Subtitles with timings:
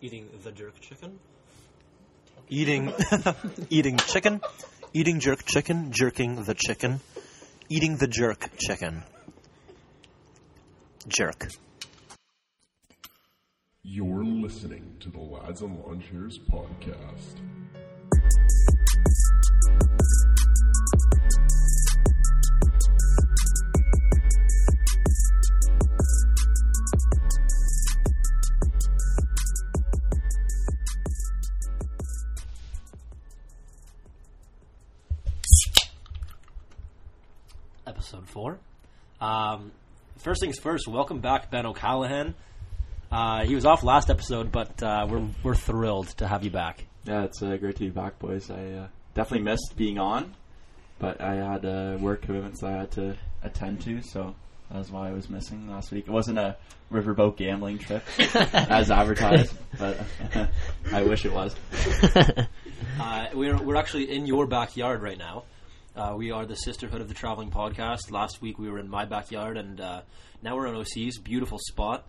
[0.00, 1.18] eating the jerk chicken.
[2.48, 2.92] Eating,
[3.70, 4.40] eating chicken,
[4.92, 7.00] eating jerk chicken, jerking the chicken,
[7.68, 9.02] eating the jerk chicken.
[11.08, 11.48] Jerk.
[13.82, 17.40] You're listening to the Lads and Lawn Chairs podcast.
[40.40, 40.88] First things first.
[40.88, 42.34] Welcome back, Ben O'Callahan.
[43.12, 46.86] Uh, he was off last episode, but uh, we're we're thrilled to have you back.
[47.04, 48.50] Yeah, it's uh, great to be back, boys.
[48.50, 50.34] I uh, definitely missed being on,
[50.98, 54.34] but I had uh, work commitments I had to attend to, so
[54.70, 56.06] that's why I was missing last week.
[56.06, 56.56] It wasn't a
[56.90, 58.02] riverboat gambling trip
[58.54, 60.00] as advertised, but
[60.92, 61.54] I wish it was.
[62.98, 65.44] Uh, we're we're actually in your backyard right now.
[65.96, 68.10] Uh, we are the Sisterhood of the Traveling Podcast.
[68.10, 70.02] Last week we were in my backyard, and uh,
[70.42, 72.04] now we're in OC's beautiful spot.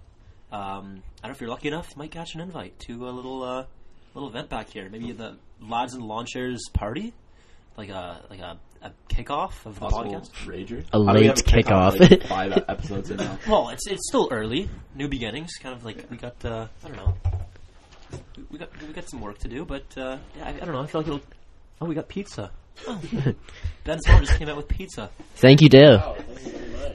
[0.51, 3.11] Um, I don't know if you're lucky enough, you might catch an invite to a
[3.11, 3.65] little uh,
[4.13, 4.87] little event back here.
[4.89, 7.13] Maybe the Lads and Lawn Chairs party,
[7.77, 10.31] like a like a, a kickoff of the Possible podcast.
[10.45, 10.85] rager.
[10.93, 12.09] A How do we late have kickoff, kickoff.
[12.11, 13.39] Like five episodes in now.
[13.47, 15.51] Well, it's it's still early, new beginnings.
[15.61, 17.13] Kind of like we got uh, I don't know,
[18.37, 20.73] we, we got we got some work to do, but uh, yeah, I, I don't
[20.73, 20.81] know.
[20.81, 21.21] I feel like it'll.
[21.79, 22.51] Oh, we got pizza.
[22.87, 23.01] Oh.
[23.83, 25.09] Ben's mom just came out with pizza.
[25.35, 26.15] Thank you, Dale.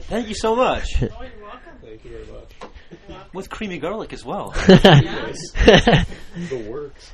[0.01, 0.85] Thank you so much.
[0.95, 1.11] thank
[2.05, 2.71] you very much
[3.33, 4.53] With creamy garlic as well.
[6.37, 7.11] The works.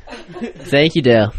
[0.70, 1.34] Thank you, Dale.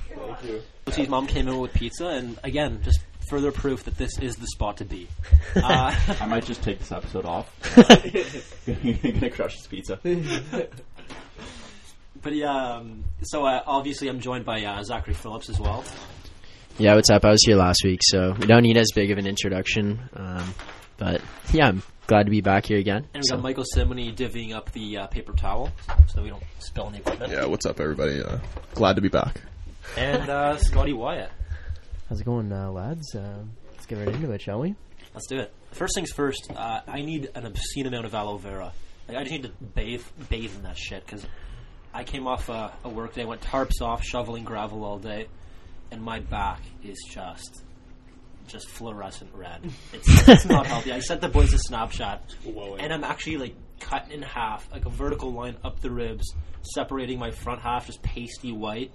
[0.86, 4.47] Lucie's mom came in with pizza, and again, just further proof that this is the
[4.47, 5.06] spot to be.
[5.55, 7.52] Uh, I might just take this episode off.
[8.67, 9.98] gonna crush this pizza.
[12.22, 15.84] but yeah, um, so uh, obviously I'm joined by uh, Zachary Phillips as well.
[16.78, 17.25] Yeah, what's up?
[17.25, 20.00] I was here last week, so we don't need as big of an introduction.
[20.14, 20.55] Um,
[20.96, 21.20] but
[21.52, 23.07] yeah, I'm glad to be back here again.
[23.14, 25.70] And we So- got Michael Simony divvying up the uh, paper towel
[26.08, 27.33] so we don't spill any equipment.
[27.33, 28.20] Yeah, what's up, everybody?
[28.20, 28.39] Uh,
[28.74, 29.40] glad to be back.
[29.96, 31.30] And uh, Scotty Wyatt.
[32.08, 33.14] How's it going, uh, lads?
[33.14, 34.74] Uh, let's get right into it, shall we?
[35.14, 35.52] Let's do it.
[35.70, 38.73] First things first, uh, I need an obscene amount of aloe vera.
[39.08, 41.24] Like, I just need to bathe bathe in that shit because
[41.92, 45.29] I came off a, a work day, went tarps off, shoveling gravel all day,
[45.95, 47.63] and my back is just
[48.49, 49.61] just fluorescent red.
[49.93, 50.93] It's, it's not healthy.
[50.93, 54.91] I sent the boys a snapshot, and I'm actually like cut in half, like a
[54.91, 56.35] vertical line up the ribs,
[56.75, 58.91] separating my front half just pasty white.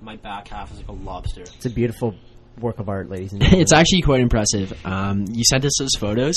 [0.00, 1.42] My back half is like a lobster.
[1.42, 2.14] It's a beautiful
[2.60, 3.62] work of art, ladies and gentlemen.
[3.62, 4.72] It's actually quite impressive.
[4.84, 6.34] Um, you sent us those photos,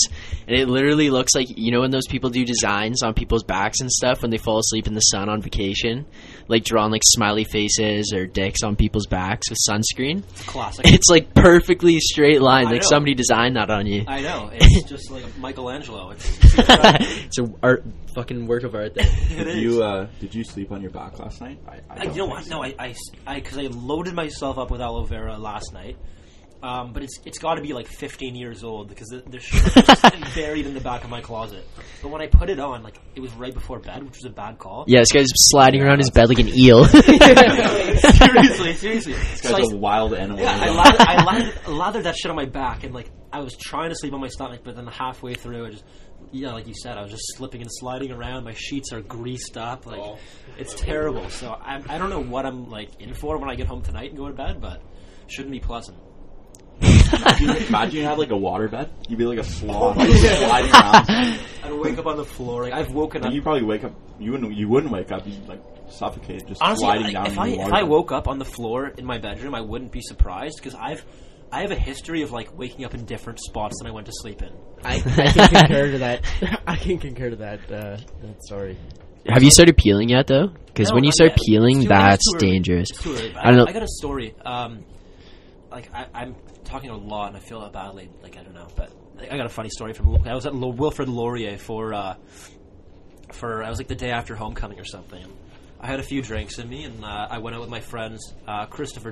[0.48, 3.80] and it literally looks like you know when those people do designs on people's backs
[3.82, 6.06] and stuff when they fall asleep in the sun on vacation,
[6.48, 10.24] like drawing like smiley faces or dicks on people's backs with sunscreen.
[10.46, 10.86] Classic.
[10.98, 12.88] It's like perfectly straight lines, I like know.
[12.90, 14.04] somebody designed that on you.
[14.08, 14.50] I know.
[14.54, 16.12] It's just like Michelangelo.
[16.12, 17.84] It's, it's a art,
[18.18, 18.96] fucking work of art.
[18.96, 19.06] There.
[19.08, 19.62] it Did is.
[19.62, 21.60] you uh, did you sleep on your back last night?
[21.68, 22.44] I, I I, don't you know what?
[22.46, 22.50] so.
[22.56, 22.96] No, I, I,
[23.28, 25.98] I, because I loaded myself up with aloe vera last night.
[26.64, 29.64] Um, but it's it's got to be like 15 years old because the, the shit
[29.64, 30.02] is just
[30.36, 31.64] buried in the back of my closet.
[32.02, 34.32] But when I put it on, like it was right before bed, which was a
[34.34, 34.84] bad call.
[34.88, 36.84] Yeah, this guy's sliding around his bed like an eel.
[36.86, 39.14] seriously, seriously.
[39.14, 40.40] This So guy's I- a wild animal.
[40.40, 43.56] Yeah, I lathered, I lathered, lathered that shit on my back, and like I was
[43.56, 45.84] trying to sleep on my stomach, but then halfway through, I just,
[46.32, 48.44] yeah, like you said, I was just slipping and sliding around.
[48.44, 50.18] My sheets are greased up, like oh.
[50.58, 51.30] it's terrible.
[51.30, 54.10] So I, I don't know what I'm like in for when I get home tonight
[54.10, 54.82] and go to bed, but
[55.28, 55.98] shouldn't be pleasant.
[56.80, 58.92] Imagine you had like a water bed.
[59.08, 61.40] You'd be like a sloth, like, sliding around.
[61.64, 62.64] I'd wake up on the floor.
[62.64, 63.34] Like I've woken up.
[63.34, 63.94] You probably wake up.
[64.20, 64.54] You wouldn't.
[64.54, 65.26] You wouldn't wake up.
[65.26, 67.26] You'd like suffocate, just Honestly, sliding I- down.
[67.28, 69.62] if in I the if I woke up on the floor in my bedroom, I
[69.62, 71.04] wouldn't be surprised because I've
[71.52, 74.12] I have a history of like waking up in different spots than I went to
[74.13, 74.52] sleep in.
[74.84, 75.00] I, I
[75.31, 76.62] can concur to that.
[76.68, 77.59] I can concur to that.
[77.72, 78.78] Uh, that story.
[79.28, 80.47] Have you started peeling yet, though?
[80.68, 81.40] Because No, when you start yet.
[81.46, 82.00] peeling, It's too- it's
[82.31, 82.89] that's dangerous.
[82.92, 83.36] It's too early.
[83.36, 83.66] I don't know.
[83.68, 84.36] I got a story.
[84.45, 84.86] Um,
[85.72, 88.10] like I, I'm talking a lot, and I feel badly.
[88.24, 90.16] Like I don't know, but I got a funny story from.
[90.27, 92.16] I was at Lo- Wilfrid Laurier for uh,
[93.31, 95.25] for I was like the day after homecoming or something.
[95.80, 98.33] I had a few drinks in me, and uh, I went out with my friends
[98.48, 99.12] uh, Christopher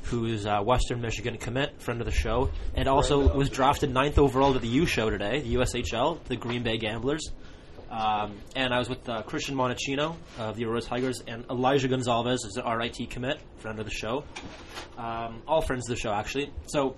[0.00, 4.18] Girardet, who's a Western Michigan commit, friend of the show, and also was drafted ninth
[4.18, 7.30] overall to the U show today, the USHL, the Green Bay Gamblers.
[7.90, 12.44] Um, and I was with uh, Christian Monachino of the Aurora Tigers and Elijah Gonzalez
[12.44, 14.22] is an RIT commit, friend of the show.
[14.96, 16.52] Um, all friends of the show, actually.
[16.66, 16.94] So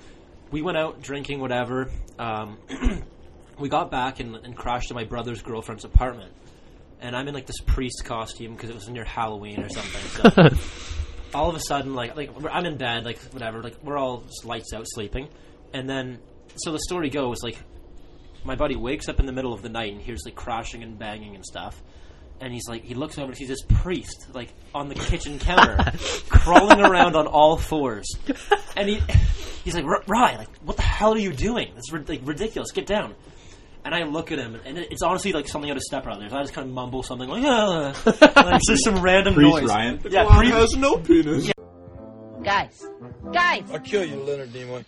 [0.50, 1.90] we went out drinking, whatever.
[2.18, 2.58] Um,
[3.58, 6.32] we got back and, and crashed at my brother's girlfriend's apartment.
[7.00, 10.02] and I'm in like this priest costume because it was near Halloween or something.
[10.30, 10.66] So
[11.34, 14.44] all of a sudden, like like I'm in bed, like whatever, like we're all just
[14.44, 15.28] lights out sleeping,
[15.72, 16.18] and then
[16.56, 17.58] so the story goes like
[18.44, 20.98] my buddy wakes up in the middle of the night and hears like crashing and
[20.98, 21.80] banging and stuff.
[22.40, 25.78] And he's like, he looks over and sees this priest like on the kitchen counter,
[26.28, 28.06] crawling around on all fours,
[28.76, 29.00] and he
[29.64, 31.72] he's like, Rye, like, what the hell are you doing?
[31.92, 32.72] Rid- like ridiculous.
[32.72, 33.14] Get down.
[33.84, 36.32] And I look at him, and it's honestly like something out of Step Brothers.
[36.32, 37.92] I just kind of mumble something like, ah.
[38.06, 39.68] like it's just some random Priest noise.
[39.68, 40.00] Ryan.
[40.08, 41.50] Yeah, Clown priest, has no penis.
[42.44, 42.86] Guys,
[43.32, 44.84] guys, I'll kill you, Leonard Nimoy.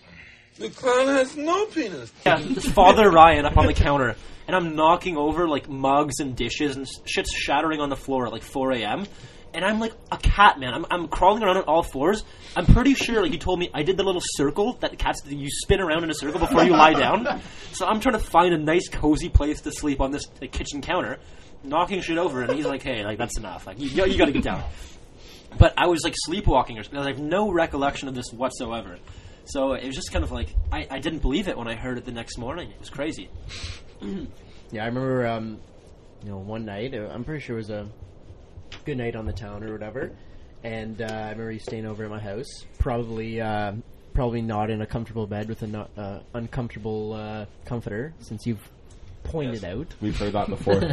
[0.58, 2.12] The clown has no penis.
[2.25, 4.14] Yeah, this Father Ryan up on the counter,
[4.46, 8.32] and I'm knocking over like mugs and dishes and shit's shattering on the floor at
[8.32, 9.06] like 4 a.m.
[9.54, 10.74] And I'm like a cat, man.
[10.74, 12.24] I'm, I'm crawling around on all fours.
[12.56, 15.22] I'm pretty sure, like you told me, I did the little circle that the cats
[15.22, 15.34] do.
[15.34, 17.40] You spin around in a circle before you lie down.
[17.74, 20.80] So I'm trying to find a nice, cozy place to sleep on this like, kitchen
[20.80, 21.18] counter,
[21.64, 22.42] knocking shit over.
[22.42, 23.66] And he's like, "Hey, like that's enough.
[23.66, 24.62] Like you, you got to get down."
[25.58, 27.00] But I was like sleepwalking, or something.
[27.00, 28.98] I have no recollection of this whatsoever.
[29.46, 31.98] So it was just kind of like I, I didn't believe it when I heard
[31.98, 32.70] it the next morning.
[32.70, 33.28] It was crazy.
[34.70, 35.60] Yeah, I remember, um,
[36.24, 36.94] you know, one night.
[36.94, 37.86] I'm pretty sure it was a
[38.84, 40.10] good night on the town or whatever,
[40.62, 42.64] and uh, I remember you staying over at my house.
[42.78, 43.72] Probably, uh,
[44.12, 48.66] probably not in a comfortable bed with an uh, uncomfortable uh, comforter, since you've
[49.24, 49.94] pointed out.
[50.00, 50.80] We've heard that before.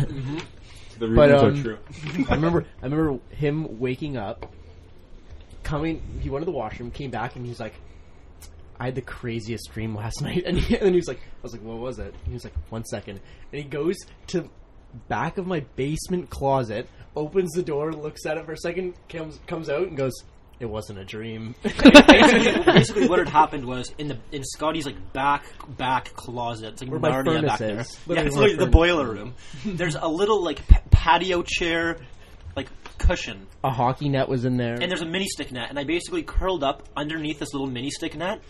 [0.99, 2.25] The But, rumors um, are true.
[2.29, 4.53] I remember, I remember him waking up,
[5.63, 6.01] coming.
[6.19, 7.73] He went to the washroom, came back, and he's like,
[8.79, 11.41] "I had the craziest dream last night." And, he, and then he was like, "I
[11.41, 13.19] was like, what was it?" He was like, "One second.
[13.51, 13.95] And he goes
[14.27, 14.47] to
[15.07, 19.39] back of my basement closet, opens the door, looks at it for a second, comes
[19.47, 20.13] comes out, and goes,
[20.59, 25.13] "It wasn't a dream." basically, basically what had happened was in the in Scotty's like
[25.13, 25.43] back
[25.77, 27.79] back closet, it's like Where Narnia back there.
[27.81, 27.99] is.
[28.07, 29.33] Yeah, it's like the boiler room.
[29.65, 31.97] There's a little like pa- patio chair,
[32.55, 32.67] like
[32.97, 34.73] cushion, a hockey net was in there.
[34.75, 37.89] and there's a mini stick net, and I basically curled up underneath this little mini
[37.89, 38.41] stick net.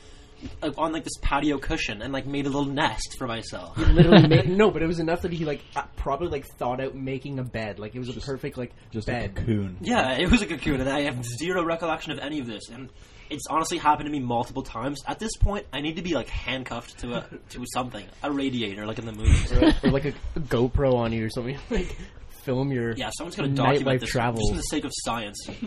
[0.63, 3.77] Uh, On like this patio cushion and like made a little nest for myself.
[3.77, 5.61] literally made, no, but it was enough that he like
[5.95, 7.79] probably like thought out making a bed.
[7.79, 9.35] Like it was a perfect like Just a bed.
[9.35, 9.77] cocoon.
[9.81, 12.69] Yeah, it was a cocoon, and I have zero recollection of any of this.
[12.69, 12.89] And
[13.29, 15.01] it's honestly happened to me multiple times.
[15.07, 18.85] At this point, I need to be like handcuffed to a to something, a radiator,
[18.85, 19.51] like in the movies.
[19.83, 21.57] or like a, a GoPro on you or something.
[21.69, 21.95] Like
[22.43, 24.49] film your Yeah, someone's gonna document nightlife this travels.
[24.49, 25.47] just for the sake of science.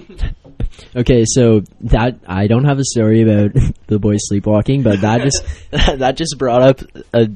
[0.97, 3.53] Okay, so that I don't have a story about
[3.87, 5.45] the boy sleepwalking, but that just
[5.99, 6.81] that just brought up
[7.13, 7.29] a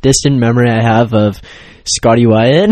[0.00, 1.38] distant memory I have of
[1.84, 2.70] Scotty Wyatt.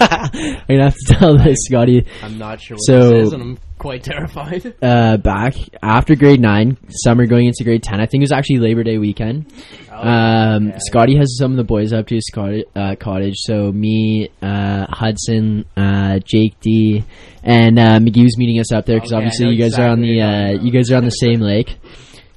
[0.00, 2.06] I'm gonna have to tell this, Scotty.
[2.22, 4.74] I'm not sure what So- this is, and I'm quite terrified.
[4.88, 8.00] Uh, back after grade nine, summer going into grade ten.
[8.00, 9.52] I think it was actually Labor Day weekend.
[9.90, 10.78] Um, okay.
[10.86, 13.34] Scotty has some of the boys up to his cottage, uh, cottage.
[13.38, 17.04] So me, uh, Hudson, uh, Jake D,
[17.42, 20.20] and uh, McGee's meeting us up there because Okay, obviously you guys are on the
[20.20, 21.76] uh, you guys are on the same lake.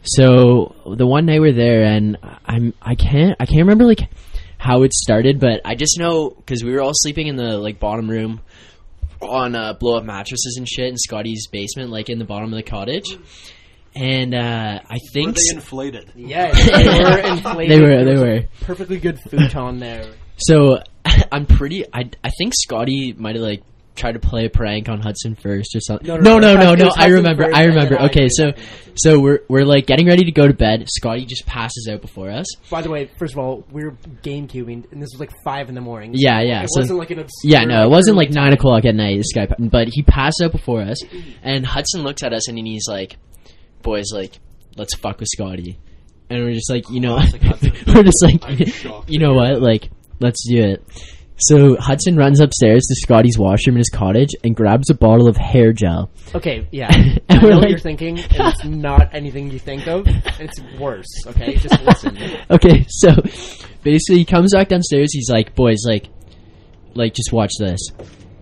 [0.04, 4.10] So the one night we're there, and I'm I can't I can't remember like
[4.58, 7.80] how it started, but I just know because we were all sleeping in the like
[7.80, 8.42] bottom room
[9.22, 12.58] on uh, blow up mattresses and shit in Scotty's basement, like in the bottom of
[12.58, 13.18] the cottage.
[13.96, 16.12] And uh, I Were think they inflated?
[16.16, 17.72] Yeah, they were inflated.
[17.72, 18.42] they were they were.
[18.62, 20.06] perfectly good futon there.
[20.38, 20.80] So
[21.32, 21.86] I'm pretty.
[21.94, 23.64] I I think Scotty might have like
[23.96, 26.08] tried to play a prank on Hudson first or something.
[26.08, 26.92] No, No, no, no, no, no, no.
[26.96, 27.44] I remember.
[27.54, 27.96] I remember.
[27.96, 28.52] then I Okay, so
[28.96, 30.86] so we're we're like getting ready to go to bed.
[30.90, 32.46] Scotty just passes out before us.
[32.70, 35.70] By the way, first of all, we were game cubing, and this was like five
[35.70, 36.12] in the morning.
[36.16, 36.64] Yeah, yeah.
[36.64, 37.52] It so- wasn't like an obscure.
[37.52, 39.18] Yeah, no, it wasn't like nine o'clock at night.
[39.18, 40.98] This guy, but he passed out before us,
[41.44, 43.18] and Hudson looks at us and he's like,
[43.82, 44.34] "Boys, like,
[44.78, 45.80] let's fuck with Scotty,"
[46.30, 47.16] and we're just like, you know,
[47.88, 49.90] we're just like, you know what, like,
[50.20, 50.84] let's do it.
[51.42, 55.36] So Hudson runs upstairs to Scotty's washroom in his cottage and grabs a bottle of
[55.38, 56.12] hair gel.
[56.36, 56.90] Okay, yeah.
[57.30, 60.04] I know we're what like- you're thinking, and it's not anything you think of.
[60.40, 61.08] It's worse.
[61.28, 62.18] Okay, just listen.
[62.52, 63.10] Okay, so
[63.84, 65.14] basically he comes back downstairs.
[65.14, 66.10] He's like, "Boys, like,
[66.96, 67.80] like just watch this."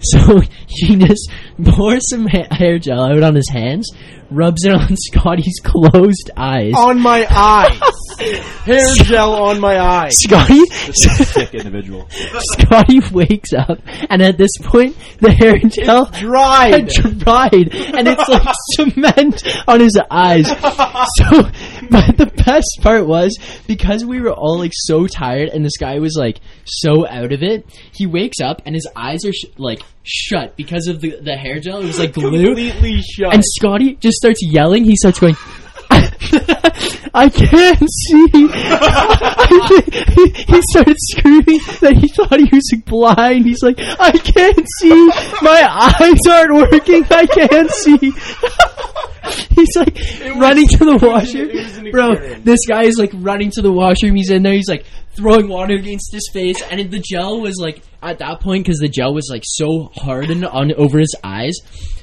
[0.01, 1.29] So he just
[1.63, 3.89] pours some ha- hair gel out on his hands,
[4.31, 6.73] rubs it on Scotty's closed eyes.
[6.75, 7.79] on my eyes,
[8.65, 10.17] hair gel on my eyes.
[10.19, 12.07] Scotty, Sick individual.
[12.09, 16.73] Scotty wakes up, and at this point, the hair gel Dried.
[16.91, 20.47] had dried, and it's like cement on his eyes.
[20.47, 21.41] So,
[21.89, 25.99] but the best part was because we were all like so tired, and this guy
[25.99, 27.65] was like so out of it.
[27.93, 31.59] He wakes up, and his eyes are sh- like shut because of the the hair
[31.59, 31.81] gel.
[31.81, 32.45] It was like glue.
[32.45, 33.33] Completely shut.
[33.33, 34.83] And Scotty just starts yelling.
[34.83, 35.35] He starts going.
[35.91, 36.08] Ah,
[37.13, 38.29] I can't see.
[38.51, 43.45] I can't- he, he started screaming that he thought he was blind.
[43.45, 45.07] He's like, I can't see.
[45.41, 45.65] My
[45.99, 47.05] eyes aren't working.
[47.09, 47.97] I can't see.
[49.55, 49.95] He's like
[50.37, 51.49] running to the washroom.
[51.49, 54.15] it was an Bro, this guy is like running to the washroom.
[54.15, 54.53] He's in there.
[54.53, 58.65] He's like throwing water against his face, and the gel was like at that point
[58.65, 61.53] because the gel was like so hardened on over his eyes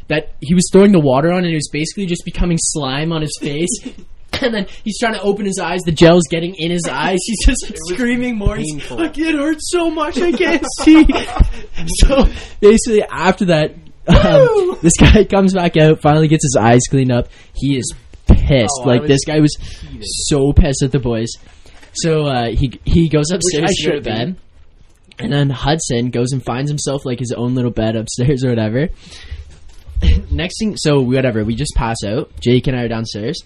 [0.08, 3.22] that he was throwing the water on, and it was basically just becoming slime on
[3.22, 3.68] his face.
[4.42, 5.80] And then he's trying to open his eyes.
[5.84, 7.18] The gel's getting in his eyes.
[7.26, 8.56] He's just like, screaming more.
[8.56, 10.18] He's like, it hurts so much.
[10.20, 11.06] I can't see.
[12.00, 12.24] so
[12.60, 13.74] basically, after that,
[14.08, 16.00] um, this guy comes back out.
[16.00, 17.28] Finally, gets his eyes cleaned up.
[17.54, 17.92] He is
[18.26, 18.80] pissed.
[18.82, 19.56] Oh, like this guy was
[20.28, 21.28] so pissed at the boys.
[21.94, 24.36] So uh, he he goes upstairs to go bed,
[25.18, 28.88] and then Hudson goes and finds himself like his own little bed upstairs or whatever.
[30.30, 32.30] Next thing, so whatever, we just pass out.
[32.40, 33.42] Jake and I are downstairs.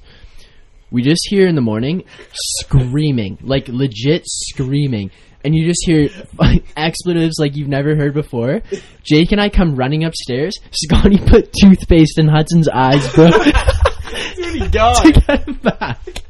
[0.91, 5.11] We just hear in the morning screaming, like legit screaming.
[5.43, 6.09] And you just hear
[6.77, 8.61] expletives like you've never heard before.
[9.03, 10.55] Jake and I come running upstairs.
[10.73, 13.31] Scotty put toothpaste in Hudson's eyes, bro.
[14.37, 16.23] Dude, to get him back.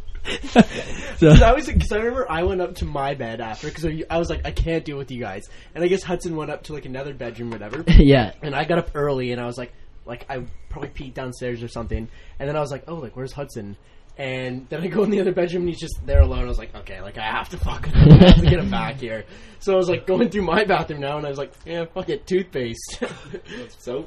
[0.44, 3.84] so, Cause I was because I remember I went up to my bed after because
[3.84, 6.50] I, I was like I can't deal with you guys and I guess Hudson went
[6.50, 9.58] up to like another bedroom whatever yeah, and I got up early and I was
[9.58, 9.72] like
[10.04, 13.32] like I probably peed downstairs or something and then I was like oh like where's
[13.32, 13.76] Hudson
[14.20, 16.58] and then I go in the other bedroom and he's just there alone I was
[16.58, 19.24] like okay like I have to fuck him I have to get him back here
[19.60, 22.08] so I was like going through my bathroom now and I was like yeah fuck
[22.10, 23.02] it toothpaste
[23.78, 24.06] so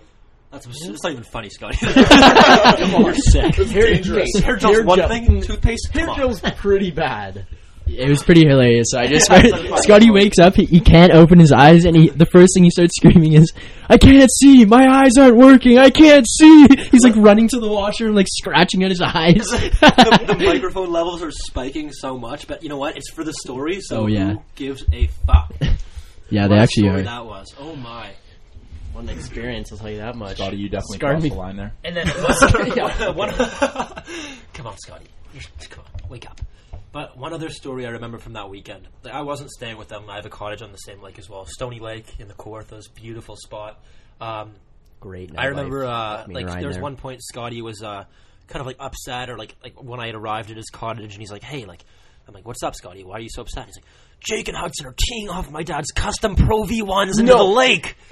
[0.52, 1.78] That's, that's not even funny, Scotty.
[1.82, 3.56] Come on, You're sick.
[3.56, 4.30] hair, dangerous.
[4.36, 5.90] okay, Hair gel's hair one gel- thing, toothpaste.
[5.92, 6.18] hair Come on.
[6.20, 7.48] gel's pretty bad
[7.86, 8.88] it was pretty hilarious.
[8.92, 9.26] So I just
[9.84, 12.70] Scotty wakes up, he, he can't open his eyes, and he the first thing he
[12.70, 13.52] starts screaming is,
[13.90, 14.66] "I can't see!
[14.66, 15.78] My eyes aren't working!
[15.78, 19.46] I can't see!" He's like running to the washroom, like scratching at his eyes.
[19.50, 22.98] the, the microphone levels are spiking so much, but you know what?
[22.98, 24.34] It's for the story, so Oh, yeah.
[24.34, 25.54] who gives a fuck?
[26.30, 27.04] yeah, What they a actually story are.
[27.04, 27.54] that was.
[27.60, 28.12] Oh my.
[28.94, 31.30] one experience I'll tell you that much Scotty, you definitely Scarred crossed me.
[31.32, 31.74] the line there.
[31.84, 33.30] And then one, one,
[34.54, 35.08] come on, Scotty,
[35.70, 36.40] come on, wake up.
[36.94, 38.88] But one other story I remember from that weekend.
[39.04, 40.10] Like, I wasn't staying with them.
[40.10, 42.84] I have a cottage on the same lake as well, Stony Lake in the Kawarthas,
[42.94, 43.84] beautiful spot.
[44.22, 44.52] Um,
[45.00, 46.84] great I remember uh, like there was there.
[46.84, 48.06] one point Scotty was uh,
[48.48, 51.20] kind of like upset or like like when I had arrived at his cottage and
[51.20, 51.84] he's like, hey, like
[52.28, 53.04] I'm like, what's up, Scotty?
[53.04, 53.66] Why are you so upset?
[53.66, 53.86] He's like,
[54.24, 57.38] Jake and Hudson are teeing off my dad's custom Pro V ones into No.
[57.40, 57.96] the lake.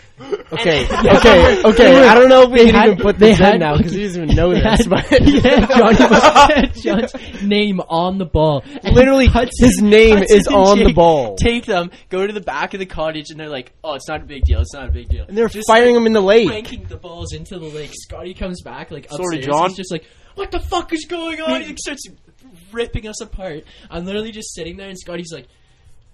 [0.51, 2.07] Okay, okay, okay.
[2.07, 4.23] I don't know if we can even put they this in now because he doesn't
[4.25, 4.61] even know this.
[4.61, 8.63] had- But yeah, Johnny had John's name on the ball.
[8.83, 9.27] And Literally,
[9.57, 11.35] his name Hudson is and on the Jake ball.
[11.37, 14.21] Take them, go to the back of the cottage, and they're like, "Oh, it's not
[14.21, 14.59] a big deal.
[14.59, 16.47] It's not a big deal." and they're Just, firing like, him in the lake.
[16.49, 17.89] cranking the balls into the lake.
[17.91, 19.27] Scotty comes back like upstairs.
[19.27, 19.69] Sorry, John.
[19.69, 22.03] He's just like, "What the fuck is going on?" He starts
[22.71, 23.63] ripping us apart.
[23.89, 25.47] I'm literally just sitting there, and Scotty's like.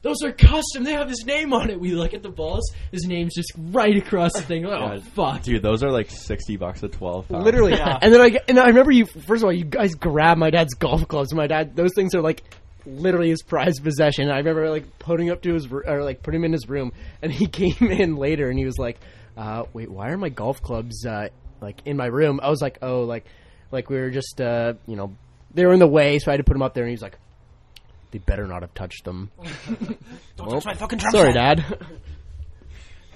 [0.04, 0.84] Those are custom.
[0.84, 1.80] They have his name on it.
[1.80, 2.72] We look at the balls.
[2.92, 4.64] His name's just right across the thing.
[4.64, 5.00] Like, oh Yeah.
[5.16, 5.42] fuck!
[5.42, 7.28] Dude, those are like sixty bucks a twelve.
[7.28, 7.44] pound.
[7.44, 9.06] Literally, and then I and I remember you.
[9.06, 11.34] First of all, you guys grabbed my dad's golf clubs.
[11.34, 12.44] My dad, those things are like
[12.86, 14.30] literally his prized possession.
[14.30, 17.32] I remember like putting up to his or like putting him in his room, and
[17.32, 19.00] he came in later and he was like,
[19.36, 22.78] uh, "Wait, why are my golf clubs uh, like in my room?" I was like,
[22.84, 23.26] "Oh, like
[23.72, 25.16] like we were just uh, you know
[25.54, 26.94] they were in the way, so I had to put them up there." And he
[26.94, 27.18] was like,
[28.12, 29.32] "They better not have touched them."
[30.38, 31.58] Don't touch my fucking drum Sorry, set.
[31.58, 31.88] Dad.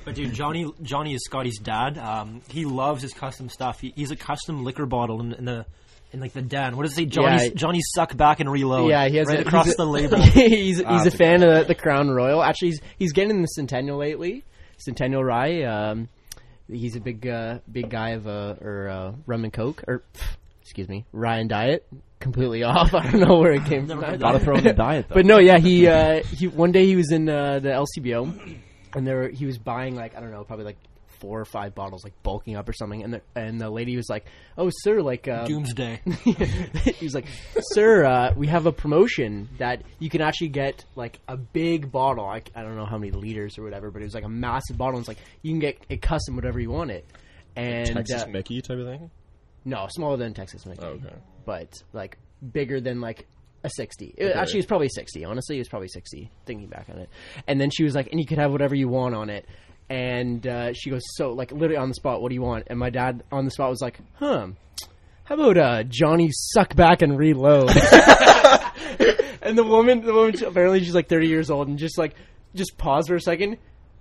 [0.03, 1.95] But dude, Johnny Johnny is Scotty's dad.
[2.00, 3.79] Um, he loves his custom stuff.
[3.79, 5.63] He, he's a custom liquor bottle in, in the
[6.12, 6.75] in like the den.
[6.75, 7.05] What does it say?
[7.05, 7.53] Johnny's Yeah.
[7.53, 8.89] Johnny's suck back and reload.
[8.89, 10.19] Yeah, he has right a, across he's a- the label.
[10.19, 12.41] he's he's Ah, a fan of the, the Crown Royal.
[12.41, 14.43] Actually, he's he's getting the Centennial lately.
[14.79, 15.62] Centennial Rye.
[15.65, 16.10] Um,
[16.67, 20.24] he's a big uh, big guy of uh, or uh, rum and coke or pff,
[20.72, 21.86] excuse me, Ryan diet.
[22.22, 22.94] Completely off.
[22.94, 24.00] I don't know where it came from.
[24.00, 25.16] Gotta throw in the diet though.
[25.16, 28.58] But no, yeah, he uh, he one day he was in uh, the LCBO,
[28.96, 30.78] and there he was buying like I don't know, probably like
[31.20, 33.04] four or five bottles, like bulking up or something.
[33.04, 36.01] And the and the lady was like, "Oh, sir, like uh, Doomsday.
[36.24, 37.25] he was like,
[37.74, 42.25] "Sir, uh, we have a promotion that you can actually get like a big bottle.
[42.25, 44.78] I, I don't know how many liters or whatever, but it was like a massive
[44.78, 44.96] bottle.
[44.96, 47.06] And it's like you can get it custom whatever you want it.
[47.58, 49.12] And Texas uh, Mickey type of thing.
[49.65, 51.13] No, smaller than Texas Mickey, Oh, okay.
[51.46, 52.18] but like
[52.51, 53.27] bigger than like
[53.63, 54.15] a 60.
[54.18, 55.24] It- Actually, it's probably 60.
[55.25, 57.10] Honestly, it was probably 60, thinking back on it.
[57.48, 59.46] And then she was like, and you could have whatever you want on it.
[59.89, 62.63] And uh, she goes, so, like, literally on the spot, what do you want?
[62.68, 64.48] And my dad on the spot was like, huh,
[65.25, 67.70] how about uh, Johnny suck back and reload?
[69.41, 72.15] and the woman, the woman, apparently she's like 30 years old and just like,
[72.56, 73.58] just pause for a second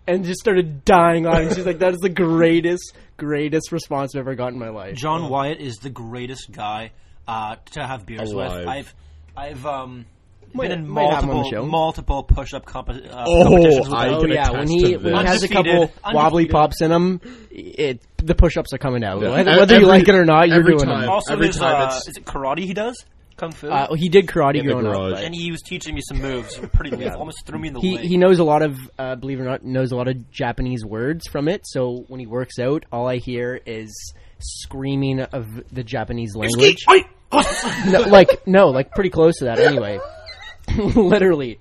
[0.07, 1.55] and just started dying on it.
[1.55, 4.97] She's like, that is the greatest, greatest response I've ever gotten in my life.
[4.97, 6.93] John Wyatt is the greatest guy
[7.29, 8.57] uh, to have beers Alive.
[8.61, 8.69] with.
[8.69, 8.95] I've
[9.37, 10.07] I've um
[10.53, 11.67] Might- been in might have him on the multiple show.
[11.67, 14.15] multiple push-up comp- uh, Oh, competitions with I him.
[14.15, 15.29] Oh can yeah, when attest he to when he this.
[15.31, 16.03] has a couple Undefeated.
[16.15, 16.51] wobbly Undefeated.
[16.51, 17.21] pops in him,
[17.53, 19.21] it the push-ups are coming out.
[19.23, 19.31] Yeah.
[19.31, 21.03] Whether, Every- whether you like it or not, you're every doing time.
[21.03, 21.11] them.
[21.11, 22.97] Also, Every his, time uh, it's- is it karate he does?
[23.41, 23.69] Kung fu.
[23.71, 25.17] Uh, he did karate In the growing up.
[25.17, 26.59] but and he was teaching me some moves.
[26.75, 27.21] Pretty lethal.
[27.21, 28.05] Almost threw me in the He leg.
[28.05, 30.85] he knows a lot of uh, believe it or not knows a lot of Japanese
[30.85, 31.63] words from it.
[31.65, 36.85] So when he works out, all I hear is screaming of the Japanese language.
[37.87, 39.59] no, like no, like pretty close to that.
[39.59, 39.99] Anyway,
[40.95, 41.59] literally,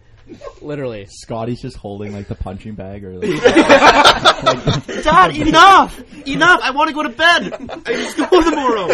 [0.62, 1.05] literally.
[1.09, 3.41] Scotty's just holding like the punching bag or like,
[5.03, 6.00] Dad, enough!
[6.27, 6.59] Enough!
[6.63, 7.53] I want to go to bed!
[7.86, 8.88] I need to go tomorrow!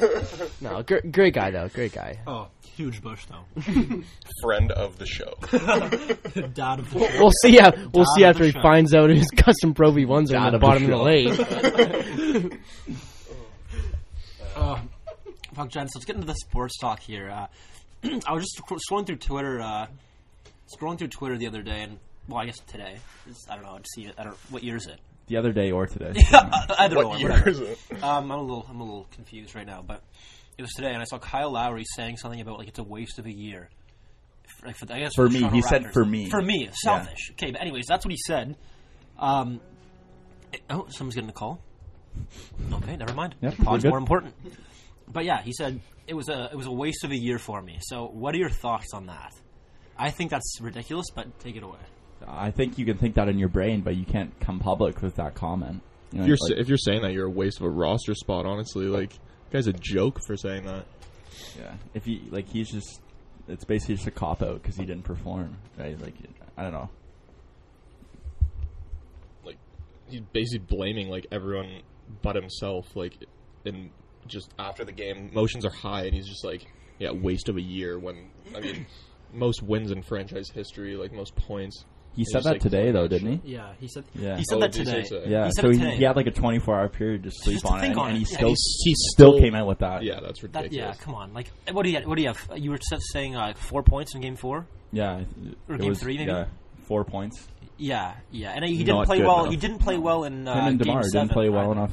[0.60, 1.68] No, gr- great guy though.
[1.68, 2.18] Great guy.
[2.26, 3.62] Oh, huge bush though.
[4.42, 5.34] Friend of the show.
[6.54, 7.54] Dad of We'll see.
[7.54, 8.62] Yeah, we'll see Dad of after he show.
[8.62, 12.60] finds out his custom Pro V ones are Dad in the bottom of the lake.
[14.54, 14.80] Uh,
[15.54, 15.88] fuck, Jen.
[15.88, 17.30] So let's get into the sports talk here.
[17.30, 17.46] Uh,
[18.26, 19.86] I was just scrolling through Twitter, uh,
[20.76, 22.96] scrolling through Twitter the other day, and well, I guess today.
[23.28, 23.72] It's, I don't know.
[23.76, 24.14] I'd see it.
[24.18, 24.36] I don't.
[24.50, 24.98] What year is it?
[25.30, 26.12] The other day or today.
[26.78, 27.48] Either or, What year whatever.
[27.48, 27.78] is it?
[28.02, 30.02] Um, I'm a little, I'm a little confused right now, but
[30.58, 33.18] it was today, and I saw Kyle Lowry saying something about like it's a waste
[33.18, 33.70] of a year.
[34.58, 35.38] For, like, for, I guess For the me.
[35.40, 35.92] Toronto He said Raptors.
[35.92, 36.28] for me.
[36.28, 37.30] For me, selfish.
[37.32, 38.56] Okay, but anyways, that's what he said.
[39.18, 39.60] Um,
[40.68, 41.62] oh, someone's getting a call.
[42.72, 43.36] Okay, never mind.
[43.40, 43.88] Yep, Pod's we're good.
[43.90, 44.34] more important.
[45.08, 47.62] But yeah, he said it was a it was a waste of a year for
[47.62, 47.78] me.
[47.82, 49.32] So, what are your thoughts on that?
[49.96, 51.78] I think that's ridiculous, but take it away.
[52.26, 55.16] I think you can think that in your brain, but you can't come public with
[55.16, 55.82] that comment.
[56.12, 57.70] You know, If you're, like- sa- if you're saying that, you're a waste of a
[57.70, 58.46] roster spot.
[58.46, 59.12] Honestly, like,
[59.52, 60.84] guy's a joke for saying that.
[61.58, 63.00] Yeah, if he like he's just
[63.48, 65.98] it's basically just a cop out because he didn't perform, right?
[66.00, 66.14] Like
[66.56, 66.90] I don't know.
[69.44, 69.56] Like,
[70.08, 71.80] he's basically blaming like everyone
[72.22, 72.94] but himself.
[72.94, 73.14] Like,
[73.64, 73.90] and
[74.26, 76.66] just after the game, emotions are high, and he's just like,
[76.98, 77.98] yeah, waste of a year.
[77.98, 78.86] When I mean,
[79.32, 81.84] most wins in franchise history, like most points.
[82.16, 83.52] He said that like, today though, didn't he?
[83.54, 84.36] Yeah, he said Yeah.
[84.36, 85.08] he said Oh, that did he say today.
[85.08, 85.22] so?
[85.26, 85.96] Yeah, he said so it he, today.
[85.96, 88.00] he had like a 24 hour period to sleep Just to on it, think and,
[88.00, 88.20] on and it.
[88.26, 90.02] he Yeah, still He's, he's still still came out with that.
[90.02, 90.96] Yeah, that's That, ridiculous.
[90.98, 91.32] yeah, come on.
[91.32, 92.50] Like, what do you what do you have?
[92.56, 94.66] You were s- saying uh, four points in game four.
[94.92, 95.20] Yeah,
[95.68, 96.30] Or it game was- three, maybe?
[96.32, 96.46] Yeah,
[96.88, 97.46] four points.
[97.78, 99.40] Yeah, yeah, and he didn't Not play good well.
[99.42, 99.50] enough.
[99.52, 101.28] He didn't play well in uh, Him and game Demar seven.
[101.28, 101.72] didn't play well either.
[101.80, 101.92] enough,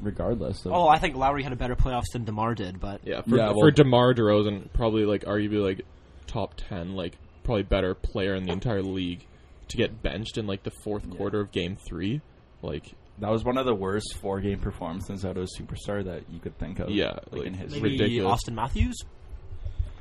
[0.00, 0.64] regardless.
[0.64, 3.36] Of, Oh, I think Lowry had a better playoffs than Demar did, but Yeah, for,
[3.36, 5.82] Yeah, well- for Demar Derozan, probably like arguably like
[6.26, 9.26] top ten, like probably better player in the entire league
[9.72, 12.20] to get benched in like the fourth quarter of Game Three,
[12.62, 16.22] like that was one of the worst four game performances out of a superstar that
[16.30, 16.90] you could think of.
[16.90, 18.42] Yeah, like, like, in his maybe ridiculous.
[18.44, 18.96] Auston Matthews.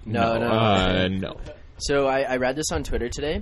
[0.05, 0.47] No, no.
[0.47, 1.37] uh, no.
[1.77, 3.41] So I, I read this on Twitter today.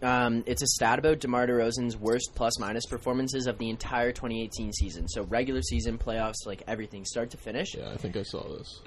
[0.00, 4.72] Um, it's a stat about DeMar DeRozan's worst plus minus performances of the entire 2018
[4.72, 5.08] season.
[5.08, 7.74] So regular season, playoffs, like everything, start to finish.
[7.74, 8.80] Yeah, I think I saw this.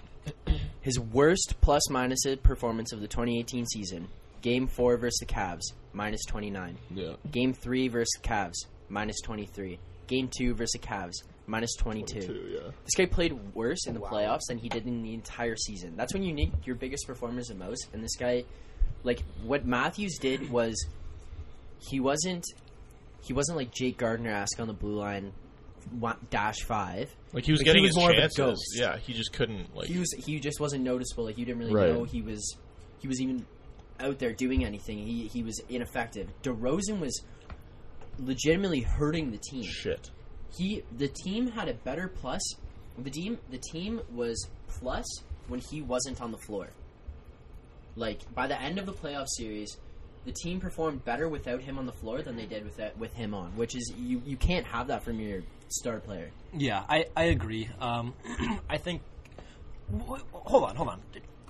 [0.82, 4.08] His worst plus minus performance of the 2018 season:
[4.42, 5.62] Game four versus the Cavs,
[5.94, 6.78] minus 29.
[6.94, 8.56] Yeah, Game three versus the Cavs,
[8.90, 9.80] minus 23.
[10.08, 11.14] Game two versus the Cavs,
[11.48, 12.50] minus 22.
[12.54, 12.60] yeah.
[12.84, 15.96] This guy played worse in the playoffs than he did in the entire season.
[15.96, 17.88] That's when you need your biggest performers the most.
[17.94, 18.44] And this guy,
[19.04, 20.86] like, what Matthews did was
[21.80, 22.46] he wasn't
[23.24, 25.32] he wasn't like Jake Gardiner ask on the blue line
[26.30, 27.14] dash five.
[27.34, 28.62] Like he was Like, getting he was his more of a ghost.
[28.76, 29.88] Yeah, he just couldn't like.
[29.88, 31.26] He was he just wasn't noticeable.
[31.26, 31.90] Like you didn't really Right.
[31.94, 32.58] know he was
[33.00, 33.46] he was even
[34.02, 34.98] out there doing anything.
[35.00, 36.28] He he was ineffective.
[36.44, 37.22] DeRozan was
[38.20, 39.64] legitimately hurting the team.
[39.64, 40.10] shit.
[40.58, 42.42] he the team had a better plus.
[42.98, 45.06] The team the team was plus
[45.48, 46.70] when he wasn't on the floor.
[47.96, 49.78] Like by the end of the playoff series,
[50.26, 53.14] the team performed better without him on the floor than they did with that, with
[53.14, 56.30] him on, which is you you can't have that from your star player.
[56.54, 57.70] Yeah, I, I agree.
[57.80, 58.14] Um,
[58.70, 59.02] I think.
[59.92, 61.02] w- Hold on, hold on.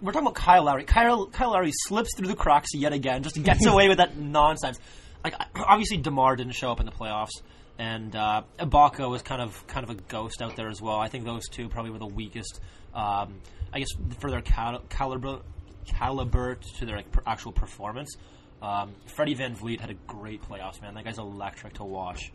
[0.01, 0.83] We're talking about Kyle Lowry.
[0.83, 4.79] Kyle, Kyle Lowry slips through the cracks yet again, just gets away with that nonsense.
[5.23, 7.41] Like obviously, Demar didn't show up in the playoffs,
[7.77, 10.97] and uh, Ibaka was kind of kind of a ghost out there as well.
[10.97, 12.59] I think those two probably were the weakest.
[12.93, 13.35] Um,
[13.71, 15.41] I guess for their cal- caliber
[15.85, 18.15] caliber to their like, per- actual performance.
[18.61, 20.93] Um, Freddie VanVleet had a great playoffs, man.
[20.93, 22.31] That guy's electric to watch.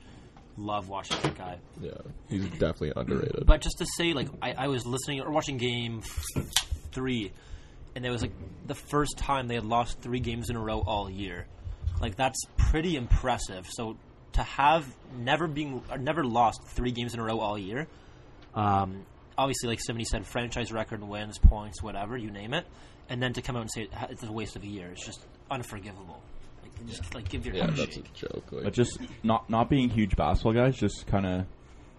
[0.57, 1.59] Love watching that guy.
[1.81, 1.91] Yeah,
[2.29, 3.45] he's definitely underrated.
[3.47, 6.03] But just to say, like, I, I was listening or watching game
[6.93, 7.31] three,
[7.97, 8.31] and it was like
[8.67, 11.47] the first time they had lost three games in a row all year.
[12.01, 13.67] Like, that's pretty impressive.
[13.71, 13.97] So
[14.35, 14.87] to have
[15.19, 17.89] never being or never lost three games in a row all year,
[18.55, 19.05] um,
[19.39, 22.67] obviously, like Simony said, franchise record wins, points, whatever you name it,
[23.09, 25.25] and then to come out and say it's a waste of a year, it's just
[25.51, 26.21] unforgivable.
[26.63, 28.45] Like, just like give your yeah, head a that's a joke.
[28.53, 31.47] Like, But just not not being huge basketball guys, just kind of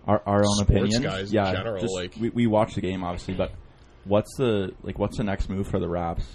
[0.05, 1.01] our our own Sports opinion.
[1.01, 3.51] guys in yeah, general, just- like- we we watch the game obviously, but
[4.07, 4.97] what's the like?
[4.99, 6.25] What's the next move for the Raps?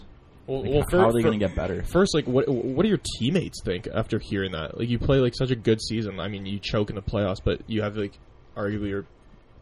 [0.46, 1.82] Well, Like, well, how fir- are they going to get better?
[1.85, 4.78] First, like, what what do your teammates think after hearing that?
[4.78, 6.18] Like, you play like such a good season.
[6.20, 8.18] I mean, you choke in the playoffs, but you have like
[8.56, 9.06] arguably your,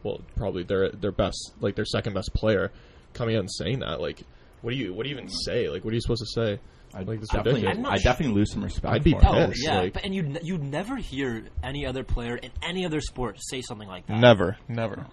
[0.03, 2.71] well, probably their their best, like their second best player,
[3.13, 4.01] coming out and saying that.
[4.01, 4.21] Like,
[4.61, 5.69] what do you what do you even say?
[5.69, 6.59] Like, what are you supposed to say?
[6.93, 7.89] I like, this definitely, ridiculous.
[7.89, 8.93] I definitely lose some respect.
[8.93, 9.25] I'd be for him.
[9.35, 9.63] Oh pissed.
[9.63, 13.37] yeah, like- but and you you never hear any other player in any other sport
[13.39, 14.19] say something like that.
[14.19, 15.05] Never, never.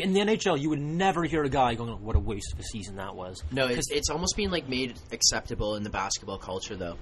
[0.00, 2.62] In the NHL, you would never hear a guy going, "What a waste of a
[2.62, 6.76] season that was." No, it's, it's almost being like made acceptable in the basketball culture,
[6.76, 6.96] though.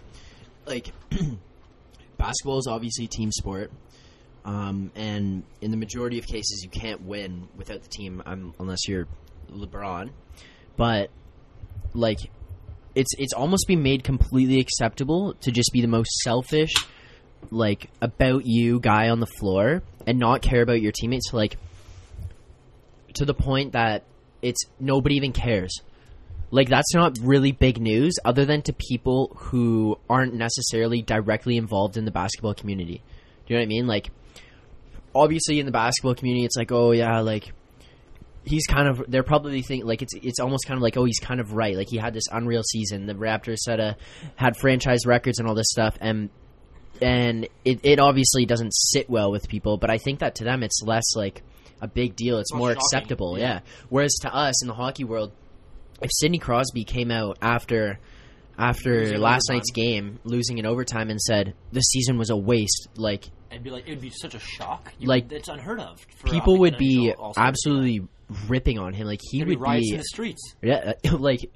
[0.67, 0.93] Like,
[2.19, 3.73] basketball is obviously a team sport,
[4.45, 8.87] um, and in the majority of cases, you can't win without the team, um, unless
[8.89, 9.07] you're
[9.51, 10.11] LeBron.
[10.77, 11.11] But
[11.95, 12.19] like,
[12.95, 16.73] it's it's almost been made completely acceptable to just be the most selfish,
[17.51, 21.31] like about you guy on the floor, and not care about your teammates.
[21.31, 21.57] So, Like,
[23.17, 24.05] to the point that
[24.41, 25.81] it's nobody even cares.
[26.51, 31.97] Like that's not really big news other than to people who aren't necessarily directly involved
[31.97, 33.03] in the basketball community.
[33.47, 33.87] Do you know what I mean?
[33.87, 34.11] Like
[35.15, 37.53] obviously in the basketball community it's like, "Oh yeah, like
[38.45, 41.21] he's kind of they're probably think like it's it's almost kind of like, "Oh, he's
[41.21, 41.75] kind of right.
[41.75, 43.07] Like he had this unreal season.
[43.07, 43.97] The Raptors had a
[44.37, 46.29] had franchise records and all this stuff and
[47.01, 50.63] and it, it obviously doesn't sit well with people, but I think that to them
[50.63, 51.43] it's less like
[51.83, 52.39] a big deal.
[52.39, 53.45] It's More more shocking, acceptable, yeah.
[53.45, 53.61] yeah.
[53.91, 55.33] Whereas to us in the hockey world,
[56.01, 57.99] if Sidney Crosby came out after
[58.59, 59.57] after Losing last overtime.
[59.57, 63.71] night's game, losing in overtime, and said the season was a waste, like It'd be
[63.71, 64.93] like it'd be such a shock.
[64.99, 66.01] You Like, it's unheard of.
[66.17, 68.07] For, people would be absolutely
[68.49, 69.07] ripping on him.
[69.07, 70.55] Like he There'd be would riots be, in the streets.
[70.63, 71.51] yeah, like would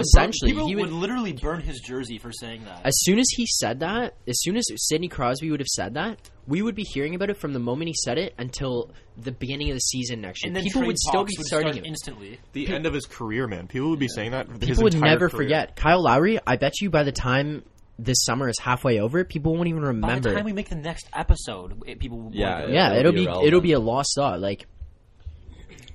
[0.00, 0.92] essentially burn, people he would, would.
[0.92, 2.80] literally burn his jersey for saying that.
[2.84, 6.18] As soon as he said that, as soon as Sidney Crosby would have said that,
[6.46, 9.70] we would be hearing about it from the moment he said it until the beginning
[9.70, 10.48] of the season next year.
[10.48, 11.84] and then People would still be would starting start him.
[11.84, 12.40] instantly.
[12.52, 13.66] The end of his career, man.
[13.68, 14.48] People would be saying that.
[14.48, 15.42] his People would entire never career.
[15.44, 15.76] forget.
[15.76, 17.62] Kyle Lowry, I bet you by the time
[17.98, 20.14] this summer is halfway over, people won't even remember.
[20.30, 22.98] By the time we make the next episode, it, people will Yeah, will- yeah, it'll
[22.98, 24.40] it'll be be it'll be a lost thought.
[24.40, 24.66] Like,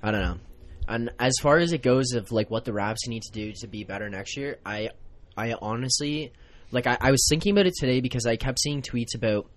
[0.03, 0.37] I don't know.
[0.87, 3.67] And as far as it goes of like what the Raps need to do to
[3.67, 4.89] be better next year, I,
[5.35, 6.31] I honestly,
[6.71, 9.47] like, I, I was thinking about it today because I kept seeing tweets about,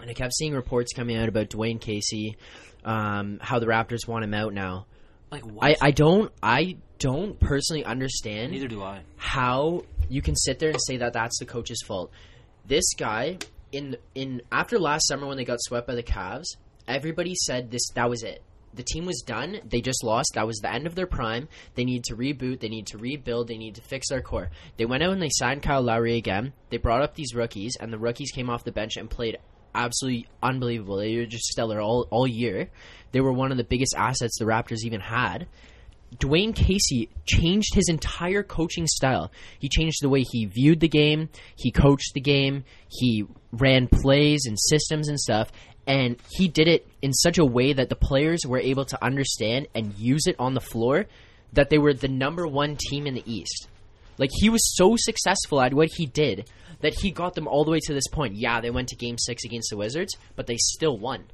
[0.00, 2.36] and I kept seeing reports coming out about Dwane Casey,
[2.84, 4.86] um, how the Raptors want him out now.
[5.30, 5.64] like what?
[5.64, 9.00] I, I don't I don't personally understand Neither do I.
[9.16, 12.10] how you can sit there and say that that's the coach's fault.
[12.66, 13.38] This guy
[13.72, 16.46] in in after last summer when they got swept by the Cavs,
[16.86, 18.42] everybody said this that was it.
[18.74, 19.60] The team was done.
[19.64, 20.32] They just lost.
[20.34, 21.48] That was the end of their prime.
[21.74, 22.60] They need to reboot.
[22.60, 23.48] They need to rebuild.
[23.48, 24.50] They need to fix their core.
[24.76, 26.52] They went out and they signed Kyle Lowry again.
[26.70, 29.38] They brought up these rookies, and the rookies came off the bench and played
[29.74, 30.98] absolutely unbelievable.
[30.98, 32.70] They were just stellar all all year.
[33.12, 35.46] They were one of the biggest assets the Raptors even had.
[36.18, 39.32] Dwane Casey changed his entire coaching style.
[39.58, 44.44] He changed the way he viewed the game, he coached the game, he ran plays
[44.46, 45.50] and systems and stuff,
[45.86, 49.68] and he did it in such a way that the players were able to understand
[49.74, 51.06] and use it on the floor
[51.52, 53.68] that they were the number 1 team in the East.
[54.18, 56.48] Like he was so successful at what he did
[56.80, 58.34] that he got them all the way to this point.
[58.34, 61.24] Yeah, they went to game 6 against the Wizards, but they still won.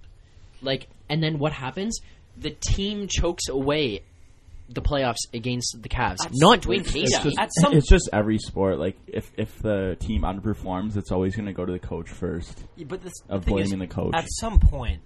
[0.62, 1.98] Like and then what happens?
[2.36, 4.02] The team chokes away
[4.72, 6.16] the playoffs against the Cavs.
[6.32, 7.06] Not Dwane Casey.
[7.10, 8.78] yeah, just, at some- it's just every sport.
[8.78, 12.64] Like if if the team underperforms, it's always going to go to the coach first.
[12.86, 14.14] But this, Of the thing is, blaming the coach.
[14.14, 15.02] At some point,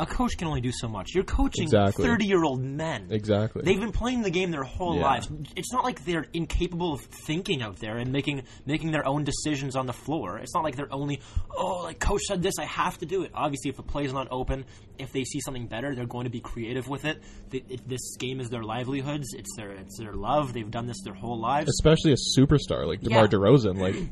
[0.00, 1.14] a coach can only do so much.
[1.14, 2.04] You're coaching Exactly.
[2.04, 3.08] thirty-year-old men.
[3.10, 3.62] Exactly.
[3.64, 5.02] They've been playing the game their whole Yeah.
[5.02, 5.28] lives.
[5.54, 9.76] It's not like they're incapable of thinking out there and making making their own decisions
[9.76, 10.38] on the floor.
[10.38, 11.20] It's not like they're only
[11.56, 13.30] oh, like coach said this, I have to do it.
[13.34, 14.64] Obviously, if the is not open,
[14.98, 17.22] if they see something better, they're going to be creative with it.
[17.50, 19.34] They, it this game is their livelihoods.
[19.34, 20.52] It's their it's their love.
[20.54, 21.68] They've done this their whole lives.
[21.68, 23.28] Especially a superstar like DeMar Yeah.
[23.28, 23.78] DeRozan.
[23.78, 23.96] Like,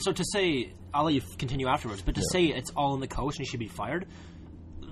[0.00, 3.08] So to say, I'll let you continue afterwards, but to say it's all in the
[3.08, 4.06] coach and he should be fired,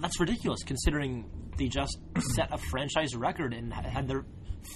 [0.00, 1.28] that's ridiculous considering
[1.58, 1.98] they just
[2.34, 4.24] set a franchise record and had their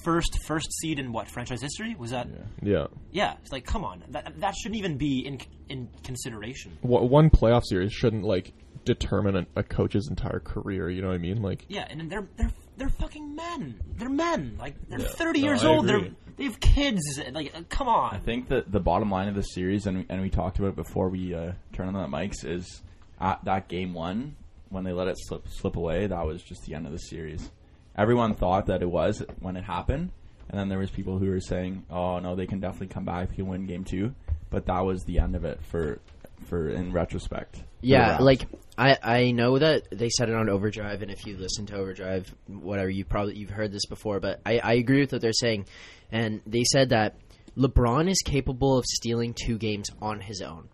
[0.05, 2.29] first first seed in what franchise history was that?
[2.63, 2.87] yeah.
[3.11, 6.79] Yeah, it's like come on, that that shouldn't even be in in consideration.
[6.83, 8.53] Wha- One playoff series shouldn't like
[8.85, 10.89] determine a, a coach's entire career.
[10.89, 11.43] You know what I mean?
[11.43, 13.81] Like, Yeah, and they're they're they're fucking men.
[13.97, 14.57] They're men.
[14.59, 15.09] Like they're Yeah.
[15.09, 15.89] thirty No, years I old.
[15.91, 16.03] agree.
[16.03, 17.21] They're they have kids.
[17.33, 18.15] Like uh, come on.
[18.15, 20.77] I think that the bottom line of the series, and and we talked about it
[20.77, 22.81] before we uh, turned on the mics, is
[23.21, 24.37] at that game one
[24.71, 26.07] when they let it slip slip away.
[26.07, 27.51] That was just the end of the series.
[27.97, 30.11] Everyone thought that it was when it happened,
[30.49, 33.31] and then there was people who were saying, "Oh no, they can definitely come back.
[33.31, 34.15] They can win game two.
[34.49, 36.01] But that was the end of it for
[36.47, 37.57] for in retrospect.
[37.57, 41.37] for Yeah, like I I know that they said it on Overdrive, and if you
[41.37, 45.13] listen to Overdrive, whatever you probably you've heard this before, but I, I agree with
[45.13, 45.67] what they're saying,
[46.11, 47.17] and they said that
[47.57, 50.69] LeBron is capable of stealing two games on his own.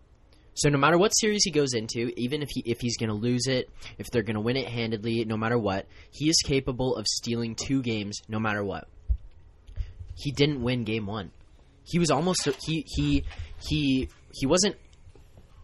[0.57, 3.15] So no matter what series he goes into, even if he if he's going to
[3.15, 6.95] lose it, if they're going to win it handedly, no matter what, he is capable
[6.95, 8.87] of stealing two games no matter what.
[10.15, 11.31] He didn't win game 1.
[11.83, 13.23] He was almost he he
[13.69, 14.77] he he wasn't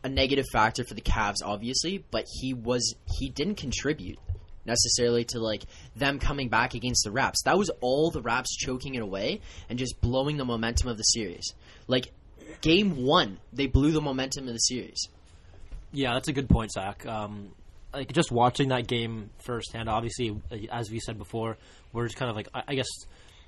[0.03, 4.19] a negative factor for the Cavs, obviously, but he was he didn't contribute
[4.63, 5.63] necessarily to like
[5.95, 7.41] them coming back against the Raps.
[7.45, 11.03] That was all the Raps choking it away and just blowing the momentum of the
[11.03, 11.53] series.
[11.87, 12.11] Like
[12.61, 15.07] game one, they blew the momentum of the series.
[15.91, 17.05] Yeah, that's a good point, Zach.
[17.05, 17.51] Um,
[17.93, 19.89] like just watching that game firsthand.
[19.89, 21.57] Obviously, uh, as we said before,
[21.91, 22.89] we're just kind of like I, guess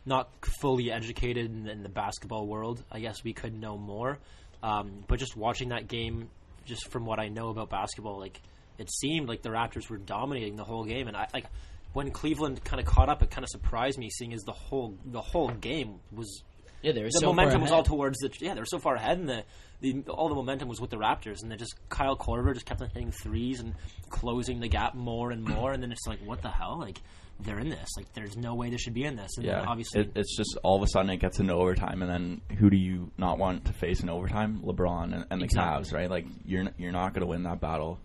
[0.06, 0.30] not
[0.62, 2.84] fully educated in, in the basketball world.
[2.92, 4.20] I guess we could know more,
[4.62, 6.30] um, but just watching that game,
[6.66, 8.40] just from what I know about basketball, like
[8.78, 11.46] it seemed like the Raptors were dominating the whole game, and I like
[11.94, 13.24] when Cleveland kind of caught up.
[13.24, 16.44] It kind of surprised me, seeing as the whole the whole game was
[16.86, 18.78] Yeah, they were the so momentum far was all towards the yeah they were so
[18.80, 19.44] far ahead and the,
[19.82, 22.82] the all the momentum was with the Raptors and then just Kyle Korver just kept
[22.82, 23.74] on hitting threes and
[24.10, 27.02] closing the gap more and more and then it's like what the hell like
[27.40, 29.68] they're in this like there's no way they should be in this and yeah, then
[29.68, 32.70] obviously it, it's just all of a sudden it gets into overtime, and then who
[32.70, 34.62] do you not want to face in overtime?
[34.64, 35.84] LeBron and, and the Exactly.
[35.84, 36.10] Cavs, right?
[36.10, 38.00] Like you're you're not going to win that battle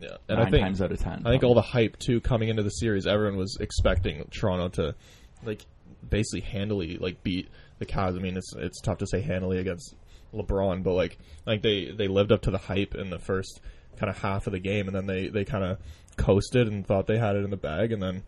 [0.00, 1.22] Yeah, and nine I think times out of ten.
[1.24, 4.94] I think all the hype too coming into the series, everyone was expecting Toronto to
[5.44, 5.64] like
[6.10, 8.16] basically handily like beat the Cavs.
[8.16, 9.94] I mean, it's it's tough to say handily against
[10.32, 13.60] LeBron, but like like they they lived up to the hype in the first
[13.98, 15.78] kind of half of the game, and then they they kind of
[16.16, 18.22] coasted and thought they had it in the bag, and then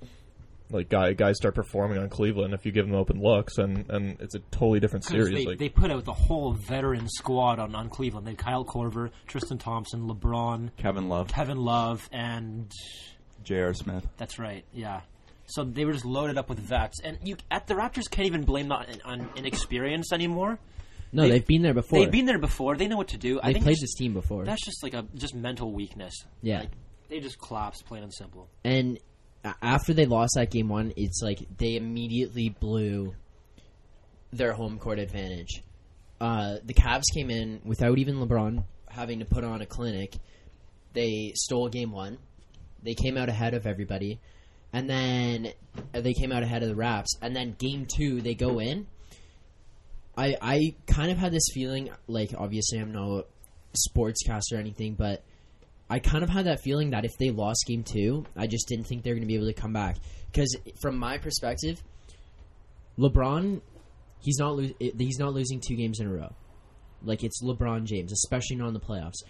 [0.70, 4.20] like guy, guys start performing on Cleveland if you give them open looks, and and
[4.20, 5.34] it's a totally different series.
[5.34, 8.64] they, like they put out the whole veteran squad on, on Cleveland they had Kyle
[8.64, 12.70] Korver Tristan Thompson LeBron Kevin Love, Kevin Love and
[13.44, 13.74] J.R.
[13.74, 14.06] Smith.
[14.16, 14.64] That's right.
[14.72, 15.02] Yeah.
[15.46, 18.42] So they were just loaded up with vets, and you at the Raptors can't even
[18.42, 20.58] blame that on, on inexperience anymore.
[21.12, 22.00] No, They- they, have been there before.
[22.00, 22.76] They've been there before.
[22.76, 23.38] They know what to do.
[23.40, 24.44] I They think played this team before.
[24.44, 26.14] That's just like a just mental weakness.
[26.42, 26.60] Yeah.
[26.60, 26.70] Like,
[27.08, 28.48] they just collapsed, plain and simple.
[28.64, 28.98] And
[29.62, 33.14] after they lost that game one, it's like they immediately blew
[34.32, 35.62] their home court advantage.
[36.20, 40.16] Uh, the Cavs came in without even LeBron having to put on a clinic.
[40.94, 42.18] They stole game one.
[42.82, 44.20] They came out ahead of everybody.
[44.72, 45.52] And then
[45.92, 47.16] they came out ahead of the Raps.
[47.22, 48.86] And then game two, they go in.
[50.16, 53.24] I, I kind of had this feeling, like, obviously I'm no
[53.94, 55.22] sportscaster or anything, but
[55.88, 58.86] I kind of had that feeling that if they lost game two, I just didn't
[58.86, 59.96] think they were going to be able to come back.
[60.32, 61.82] Because from my perspective,
[62.98, 63.60] LeBron,
[64.20, 66.34] he's not lo- he's not losing two games in a row.
[67.02, 69.22] Like it's LeBron James, especially not in the playoffs.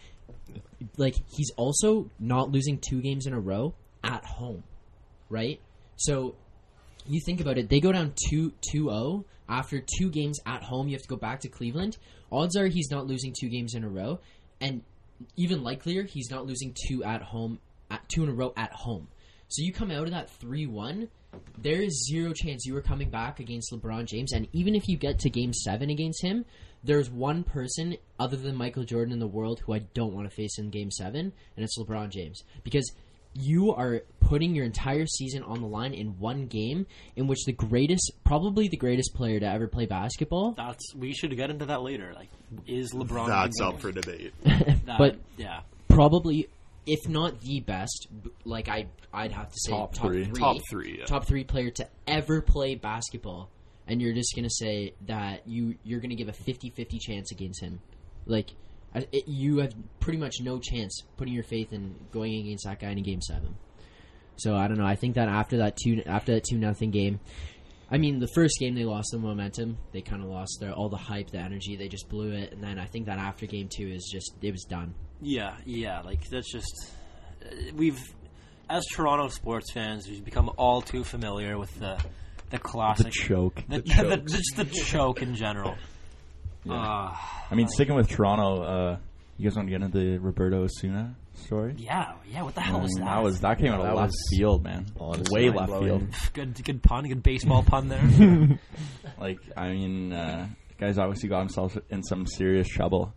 [0.97, 4.63] Like he's also not losing two games in a row at home,
[5.29, 5.61] right?
[5.97, 6.35] So
[7.07, 10.89] you think about it, they go down 2 2-0 after two games at home.
[10.89, 11.97] You have to go back to Cleveland.
[12.31, 14.21] Odds are he's not losing two games in a row,
[14.61, 14.83] and
[15.37, 17.59] even likelier he's not losing two at home,
[17.91, 19.09] at two in a row at home.
[19.49, 21.09] So you come out of that three one,
[21.59, 24.33] there is zero chance you are coming back against LeBron James.
[24.33, 26.45] And even if you get to Game Seven against him,
[26.83, 30.35] there's one person other than Michael Jordan in the world who I don't want to
[30.35, 32.91] face in Game Seven, and it's LeBron James because
[33.39, 37.53] you are putting your entire season on the line in one game in which the
[37.53, 41.83] greatest, probably the greatest player to ever play basketball, That's we should get into that
[41.83, 42.13] later.
[42.15, 42.29] Like,
[42.67, 43.27] is LeBron?
[43.29, 44.33] that's up for debate.
[44.87, 46.49] That- but- yeah, probably
[46.87, 48.07] if not the best,
[48.45, 50.25] like I I'd have to say Top top, three.
[50.25, 51.05] three, Top three, yeah.
[51.07, 53.49] top three player to ever play basketball,
[53.89, 57.81] and you're just gonna say that you you're gonna give a 50-50 chance against him,
[58.27, 58.51] like.
[58.97, 62.81] I- It, you have pretty much no chance putting your faith in going against that
[62.81, 63.57] guy in a game seven.
[64.39, 64.87] So I don't know.
[64.87, 67.21] I think that after that two after that two nothing game,
[67.91, 69.79] I mean the first game they lost the momentum.
[69.93, 71.77] They kind of lost their all the hype, the energy.
[71.77, 74.51] They just blew it, and then I think that after game two is just it
[74.53, 74.95] was done.
[75.23, 76.01] yeah, yeah.
[76.01, 76.93] Like that's just
[77.45, 78.01] uh, we've
[78.69, 81.97] as Toronto sports fans, we've become all too familiar with the
[82.51, 83.63] the The classic choke.
[83.69, 85.77] the, The yeah, the, just the choke in general.
[86.67, 86.75] Yeah.
[86.75, 87.17] Uh,
[87.51, 88.97] I mean, sticking with Toronto, uh,
[89.39, 91.75] you guys want to get into the Roberto Osuna story?
[91.79, 92.43] yeah, yeah.
[92.43, 93.15] What the hell I was mean, that?
[93.17, 94.87] that was that came out That of left was field, man.
[94.99, 96.09] honestly Way left mind-blowing.
[96.09, 96.15] field.
[96.33, 98.59] good, good pun, good baseball pun there.
[99.21, 100.47] Like, I mean, uh,
[100.79, 103.15] guy's obviously got himself in some serious trouble.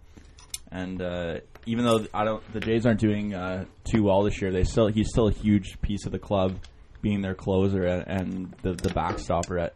[0.72, 4.52] And uh, even though I don't, the Jays aren't doing uh, too well this year.
[4.52, 6.58] They still, he's still a huge piece of the club,
[7.02, 9.74] being their closer and, and the the backstopper at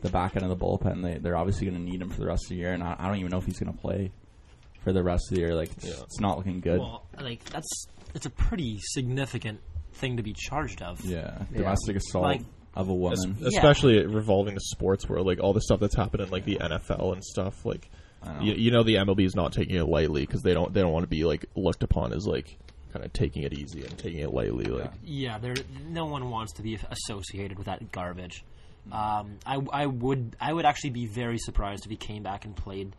[0.00, 1.02] the back end of the bullpen.
[1.02, 2.96] They they're obviously going to need him for the rest of the year, and I,
[2.98, 4.12] I don't even know if he's going to play
[4.84, 5.54] for the rest of the year.
[5.54, 6.02] Like it's, Yeah.
[6.02, 6.78] it's not looking good.
[6.80, 9.60] Well, like that's it's a pretty significant
[9.94, 11.04] thing to be charged of.
[11.04, 12.42] yeah, domestic assault Like-
[12.74, 13.36] of a Es- woman.
[13.44, 17.12] especially revolving the sports, world, like all the stuff that's happened in like the NFL
[17.12, 17.64] and stuff.
[17.66, 17.90] Like,
[18.24, 18.40] know.
[18.40, 20.92] you, you know, the MLB is not taking it lightly because they don't they don't
[20.92, 22.56] want to be like looked upon as like
[22.92, 24.66] kind of taking it easy and taking it lightly.
[24.66, 25.54] Like, Yeah, there.
[25.88, 28.44] No one wants to be associated with that garbage.
[28.90, 32.56] Um, I, I would, I would actually be very surprised if he came back and
[32.56, 32.94] played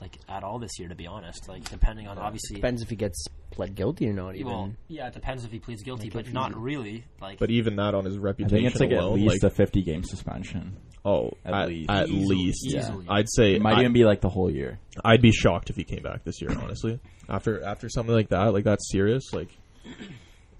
[0.00, 0.88] like at all this year.
[0.88, 2.54] To be honest, like depending on obviously.
[2.56, 4.34] it Depends if he gets pled guilty or not.
[4.36, 7.04] Even Well, yeah, it depends if he pleads guilty, Like, but not really.
[7.20, 9.42] Like, but even that on his reputation, I reputation think it's like alone, at least
[9.42, 10.76] like, a 50 game suspension.
[11.04, 11.90] oh, at at, least.
[11.90, 13.06] at Easily- least, easily.
[13.08, 14.78] I'd say It might I, even be like the whole year.
[15.04, 16.50] I'd be shocked if he came back this year.
[16.58, 19.32] Honestly, after after something like that, like that's serious.
[19.32, 19.50] Like,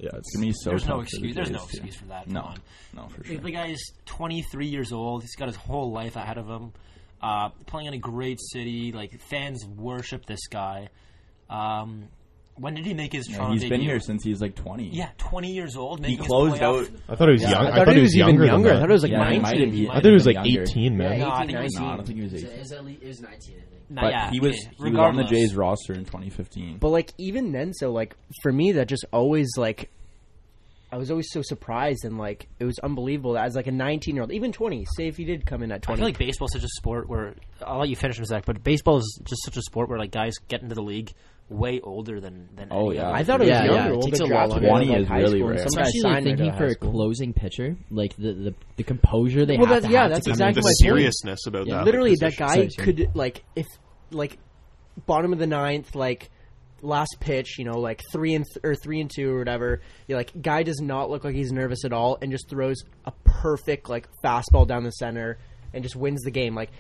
[0.02, 1.34] yeah, it's It's gonna be so there's no tough for the excuse.
[1.36, 1.76] There's no Jays, too.
[1.78, 2.28] excuse for that.
[2.28, 2.54] No,
[2.94, 3.38] no, for The- sure.
[3.38, 5.22] The guy's 23 years old.
[5.22, 6.72] He's got his whole life ahead of him.
[7.22, 8.92] Uh, playing in a great city.
[8.92, 10.88] Like fans worship this guy.
[11.48, 12.08] Um,
[12.56, 13.88] when did he make his Yeah, Toronto he's been debut?
[13.88, 14.88] here since he was like 20.
[14.90, 16.00] Yeah, 20 years old.
[16.00, 16.86] he making his closed out.
[17.08, 17.66] I thought he was Yeah, young.
[17.68, 18.44] I thought he was even younger.
[18.46, 18.70] younger.
[18.74, 19.40] I thought it was like Yeah, 19.
[19.40, 20.62] have- I might thought he was have like been younger.
[20.70, 21.18] 18, man.
[21.20, 21.74] No, I 18, think it was.
[21.74, 22.46] No, I don't think he was 18.
[22.50, 23.71] it, is it, was 19, I think.
[23.92, 25.24] Nah, But yeah, he was okay, he was on the.
[25.24, 26.78] Jays roster in 2015.
[26.78, 29.90] But like even then, so like for me, that just always like
[30.90, 34.14] I was always so surprised and like it was unbelievable that as like a 19
[34.14, 34.87] year old, even 20.
[34.96, 35.94] Say if he did come in at 20.
[35.94, 37.35] I feel like baseball's such a sport where
[37.66, 39.98] I'll let you finish in a sec, but baseball is just such a sport where
[39.98, 41.12] like guys get into the league
[41.48, 42.68] way older than than.
[42.70, 43.09] Oh, any yeah.
[43.09, 43.14] other.
[43.16, 43.94] I thought it was Yeah, yeah, younger.
[43.94, 44.55] it takes a lot longer.
[44.55, 45.68] out of, 20 like, is high really school, and rare.
[45.68, 49.57] Some guys Especially like thinking for a closing pitcher, like the the, the composure they
[49.57, 50.55] Well, have that's- yeah, have that's to come exactly in.
[50.55, 50.76] my the point.
[50.98, 51.85] seriousness about Yeah, that.
[51.85, 52.87] Literally, that guy Sorry, sorry.
[52.94, 53.66] could like if
[54.11, 54.38] like
[55.07, 56.31] bottom of the ninth, like
[56.81, 59.81] last pitch, you know, like three and th- or three and two or whatever.
[60.09, 63.12] You're like, guy does not look like he's nervous at all, and just throws a
[63.24, 65.38] perfect like fastball down the center
[65.74, 66.55] and just wins the game.
[66.55, 66.70] Like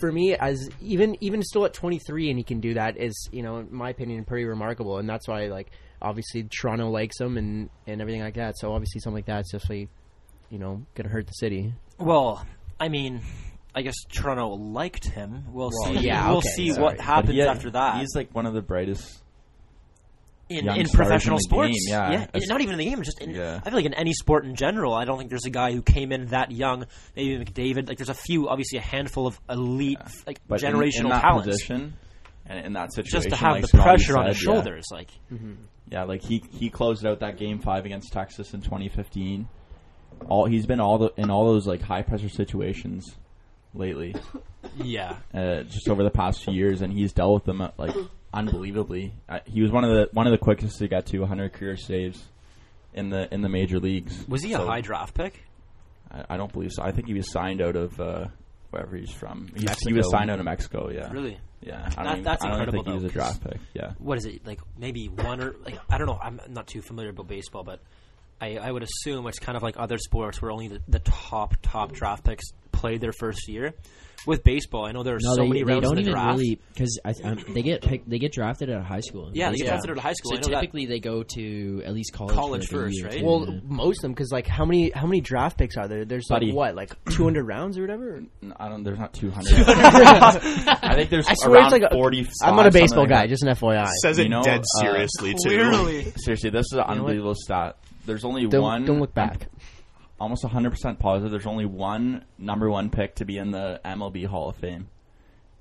[0.00, 3.42] for me, as even even still at 23, and he can do that is you
[3.42, 7.70] know, in my opinion, pretty remarkable, and that's why like obviously Toronto likes him and
[7.86, 8.58] and everything like that.
[8.58, 9.88] So obviously something like that's definitely
[10.50, 11.72] you know gonna hurt the city.
[11.98, 12.44] Well,
[12.80, 13.20] I mean,
[13.74, 15.44] I guess Toronto liked him.
[15.52, 16.00] We'll Well, see.
[16.06, 16.82] yeah, we'll okay, see sorry.
[16.82, 18.00] what happens But he after that.
[18.00, 19.21] he's like one of the brightest.
[20.48, 21.68] In, in professional in sports.
[21.86, 22.26] game, yeah.
[22.32, 23.60] and not even in the game, just in, Yeah.
[23.64, 24.92] I feel like in any sport in general.
[24.94, 26.86] I don't think there's a guy who came in that young.
[27.16, 27.88] Maybe McDavid.
[27.88, 31.46] Like there's a few, obviously a handful of elite, like But generational in, that talents.
[31.48, 31.94] position
[32.46, 34.52] and in that situation, just to have like the Scotty pressure on said, his yeah.
[34.52, 35.08] shoulders, like
[35.90, 39.48] Yeah, like he he closed out that game five against Texas in 2015.
[40.28, 43.16] All he's been all the in all those like high pressure situations
[43.74, 44.14] lately,
[44.76, 47.94] yeah, uh, just over the past few years, and he's dealt with them uh, like
[48.32, 49.12] unbelievably.
[49.28, 51.76] Uh, he was one of the one of the quickest to get to 100 career
[51.76, 52.22] saves
[52.94, 54.26] in the in the major leagues.
[54.28, 55.42] was he a high draft pick?
[56.10, 56.82] I, I don't believe so.
[56.82, 58.26] I think he was signed out of uh,
[58.70, 59.48] wherever he's from.
[59.56, 60.90] He's, he was signed out of Mexico.
[60.90, 61.38] Yeah, Really?
[61.60, 63.60] Yeah, I That- don't, even- that's I don't incredible, think he was a draft pick.
[63.72, 63.92] Yeah.
[63.98, 64.60] What is it like?
[64.76, 66.18] Maybe one or like I don't know.
[66.20, 67.80] I'm not too familiar about baseball, but
[68.40, 71.54] I, I would assume it's kind of like other sports where only the, the top
[71.62, 72.44] top draft picks
[72.82, 73.72] play their first year.
[74.24, 76.10] With baseball, I know there are No, so they, many they rounds don't in the
[76.10, 76.38] even draft.
[76.38, 79.32] really because um, they get picked, they get drafted out of high school.
[79.34, 80.30] Yeah, they get drafted out of high school.
[80.30, 80.60] So I know that.
[80.60, 82.32] typically they go to at least college.
[82.32, 83.20] College for first, right?
[83.20, 83.58] Well, yeah.
[83.64, 86.04] most of them because like how many how many draft picks are there?
[86.04, 86.52] There's Buddy.
[86.52, 88.22] like what like 200 rounds or whatever.
[88.58, 88.84] I don't.
[88.84, 89.54] There's not 200.
[89.66, 92.28] I think there's I swear around it's like 40.
[92.44, 93.28] I'm not a baseball guy, that.
[93.28, 93.88] just an FYI.
[94.02, 95.48] Says it You know, dead uh, seriously too.
[95.48, 97.76] Clearly, Seriously, this is an know unbelievable stat.
[98.06, 98.84] There's only Don't, one.
[98.84, 99.46] don't look back.
[100.22, 101.32] Almost 100% positive.
[101.32, 104.88] There's only one number one pick to be in the MLB Hall of Fame.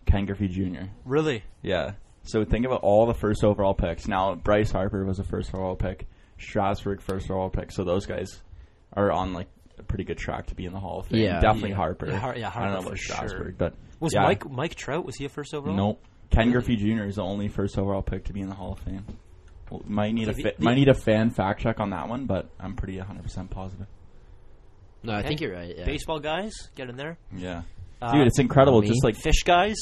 [0.06, 0.84] Ken Griffey Jr.
[1.04, 1.44] really.
[1.64, 1.94] Yeah.
[2.24, 4.08] So think about all the first overall picks.
[4.08, 6.08] Now Bryce Harper was a first overall pick.
[6.38, 7.72] Strasburg first overall pick.
[7.72, 8.42] So those guys
[8.94, 9.48] are on like
[9.80, 11.22] a pretty good track to be in the Hall of Fame.
[11.22, 11.40] Yeah.
[11.40, 11.76] Definitely Yeah.
[11.78, 12.08] Harper.
[12.08, 13.16] Yeah, Har- yeah, I Harper don't know for about sure.
[13.16, 14.22] Strasburg, but Was yeah.
[14.24, 15.76] Mike Mike Trout was he a first overall?
[15.76, 16.04] Nope.
[16.30, 17.06] Ken Griffey Jr.
[17.06, 19.06] is the only first overall pick to be in the Hall of Fame.
[19.72, 22.26] Well, might need a fa- the- might need a fan fact check on that one,
[22.28, 23.88] but I'm pretty 100 percent positive.
[25.04, 25.28] No, I Okay.
[25.30, 25.76] think you're right.
[25.78, 25.86] Yeah.
[25.86, 27.18] Baseball guys, get in there.
[27.36, 27.64] Yeah,
[28.02, 28.82] Uh, dude, it's incredible.
[28.82, 28.88] me?
[28.88, 29.76] Just like fish guys.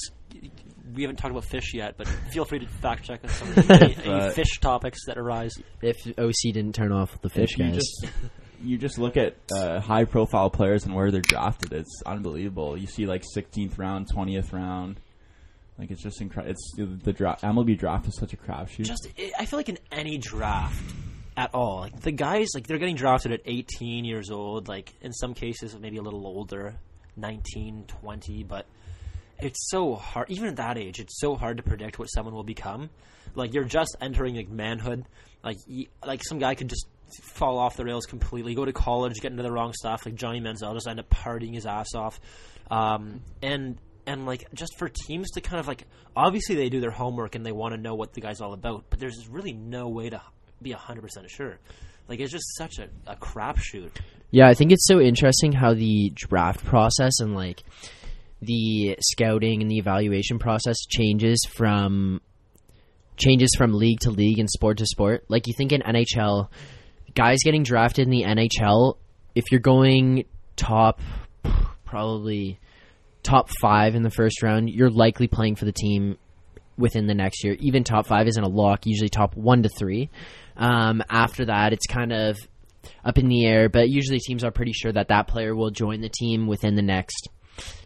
[0.96, 3.96] We haven't talked about fish yet, but feel free to fact check us on any,
[3.96, 5.52] any But- fish topics that arise.
[5.82, 8.08] If OC didn't turn off the fish if you guys, just
[8.62, 11.72] you just look at uh, high profile players and where they're drafted.
[11.72, 12.76] It's unbelievable.
[12.78, 15.00] You see like 16th round, 20th round.
[15.78, 16.52] Like it's just incredible.
[16.52, 17.42] It's the draft.
[17.44, 18.84] MLB draft is such a crapshoot.
[18.86, 19.08] Just,
[19.40, 20.84] I feel like in any draft
[21.40, 24.68] at all, like the guys, like they're getting drafted at 18 years old.
[24.68, 26.76] Like in some cases, maybe a little older,
[27.16, 28.44] 19, 20.
[28.44, 28.66] But
[29.40, 30.30] it's so hard.
[30.30, 32.90] Even at that age, it's so hard to predict what someone will become.
[33.36, 35.06] Like you're just entering like manhood.
[35.42, 35.60] Like
[36.06, 36.86] like some guy could just
[37.22, 40.06] fall off the rails completely, go to college, get into the wrong stuff.
[40.06, 42.20] Like Johnny Manziel just end up partying his ass off.
[42.70, 45.86] Um, and and like just for teams to kind of like
[46.18, 48.88] obviously they do their homework and they want to know what the guy's all about,
[48.90, 50.22] but there's really no way to
[50.62, 51.60] be hundred percent sure.
[52.08, 53.92] Like it's just such a, a crapshoot.
[54.32, 57.64] Yeah, I think it's so interesting how the draft process and like
[58.42, 62.22] the scouting and the evaluation process changes from
[63.18, 65.26] changes from league to league and sport to sport.
[65.28, 66.50] Like you think in NHL,
[67.16, 68.98] guys getting drafted in the NHL,
[69.36, 71.02] if you're going top
[71.86, 72.60] probably
[73.24, 76.18] top 5 in the first round, you're likely playing for the team
[76.78, 77.56] within the next year.
[77.60, 80.10] Even top 5 isn't a lock, usually top 1 to 3.
[80.60, 82.38] Um, after that, it's kind of
[83.04, 86.02] up in the air, but usually teams are pretty sure that that player will join
[86.02, 87.30] the team within the next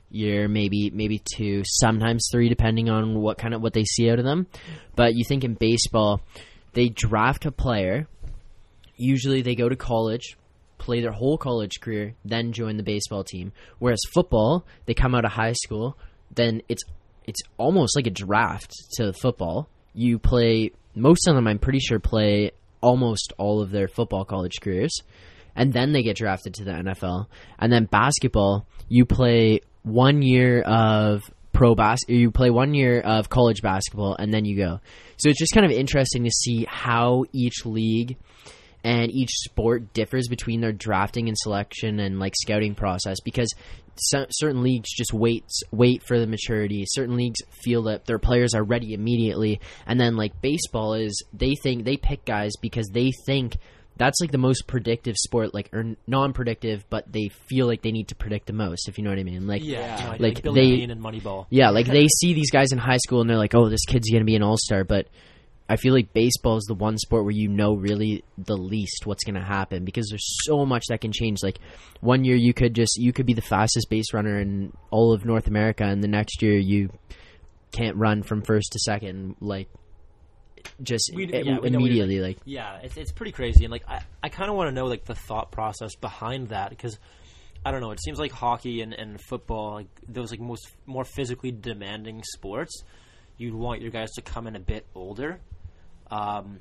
[0.09, 4.19] year, maybe maybe two, sometimes three, depending on what kind of what they see out
[4.19, 4.47] of them.
[4.95, 6.21] But you think in baseball,
[6.73, 8.07] they draft a player.
[8.95, 10.35] Usually, they go to college,
[10.79, 13.53] play their whole college career, then join the baseball team.
[13.79, 15.97] Whereas football, they come out of high school,
[16.33, 16.83] then it's
[17.25, 19.69] it's almost like a draft to football.
[19.93, 21.47] You play most of them.
[21.47, 22.51] I'm pretty sure play
[22.83, 25.01] almost all of their football college careers,
[25.55, 27.27] and then they get drafted to the NFL.
[27.57, 33.29] And then basketball, you play one year of pro bas you play one year of
[33.29, 34.79] college basketball and then you go.
[35.17, 38.17] So it's just kind of interesting to see how each league
[38.83, 43.53] and each sport differs between their drafting and selection and like scouting process because
[43.95, 46.85] so, certain leagues just wait wait for the maturity.
[46.87, 51.55] Certain leagues feel that their players are ready immediately, and then like baseball is they
[51.61, 53.57] think they pick guys because they think
[53.95, 58.07] that's like the most predictive sport, like or non-predictive, but they feel like they need
[58.07, 58.89] to predict the most.
[58.89, 61.45] If you know what I mean, like Yeah, like like Billy they Beane and Moneyball.
[61.49, 64.09] yeah, like they see these guys in high school and they're like, oh, this kid's
[64.09, 65.07] gonna be an all-star, but
[65.73, 69.23] I feel like baseball is the one sport where you know really the least what's
[69.23, 71.39] going to happen because there's so much that can change.
[71.41, 71.57] Like
[72.01, 75.25] one year you could just you could be the fastest base runner in all of
[75.25, 76.91] North America, and the next year you
[77.71, 79.35] can't run from first to second.
[79.39, 79.67] Like
[80.81, 82.19] just We- yeah, we know what you're immediately.
[82.19, 84.71] like- Like yeah, it's it's pretty crazy, and like I, I kind of want to
[84.75, 86.97] know like the thought process behind that because
[87.65, 87.91] I don't know.
[87.91, 92.83] It seems like hockey and, and football, like those like most more physically demanding sports,
[93.37, 95.39] you'd want your guys to come in a bit older.
[96.13, 96.59] Um,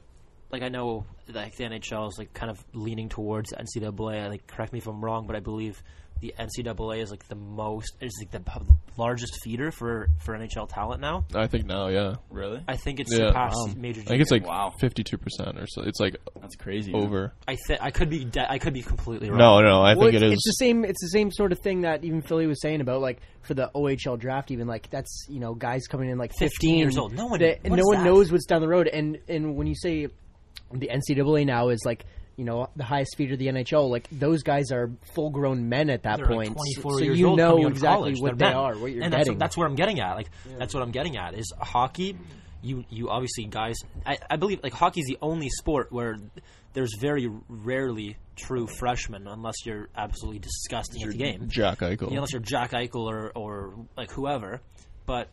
[0.50, 4.28] like I know like the NHL is like kind of leaning towards NCAA.
[4.28, 5.82] Like correct me if I'm wrong, but I believe
[6.22, 8.60] the NCAA is like the most is like the
[8.96, 11.24] largest feeder for for NHL talent now.
[11.34, 12.14] I think now, yeah.
[12.30, 12.62] Really?
[12.68, 13.26] I think it's Yeah.
[13.28, 13.74] surpassed Wow.
[13.76, 14.00] major.
[14.02, 14.46] I think it's junior.
[14.48, 15.82] like fifty-two percent or so.
[15.82, 16.94] It's like That's crazy.
[16.94, 17.32] over.
[17.48, 19.38] I th- I could be de- I could be completely wrong.
[19.38, 20.42] No, no, I Well, think it's, it is.
[20.46, 20.84] The same.
[20.84, 23.70] It's the same sort of thing that even Philly was saying about like for the
[23.74, 24.52] OHL draft.
[24.52, 27.12] Even like that's you know guys coming in like 15 fifteen years old.
[27.14, 28.04] No one- that- what no one that?
[28.04, 28.86] knows what's down the road.
[28.86, 30.06] And and when you say
[30.72, 32.04] the NCAA now is like
[32.42, 35.90] you know the highest feeder of the NHL, like those guys are full grown men
[35.90, 36.56] at that They're like point.
[36.56, 38.20] 24 so years you old know coming out of exactly college.
[38.20, 38.64] what They're they men.
[38.64, 39.38] are, what you're and that's, getting.
[39.38, 40.14] that's where I'm getting at.
[40.16, 42.18] Like that's what I'm getting at is hockey.
[42.62, 43.76] You you obviously guys.
[44.04, 46.16] I, I believe like hockey's the only sport where
[46.72, 51.48] there's very rarely true freshmen unless you're absolutely disgusting at the game.
[51.48, 52.08] Jack Eichel.
[52.10, 54.60] Yeah, unless you're Jack Eichel or, or like whoever.
[55.06, 55.28] But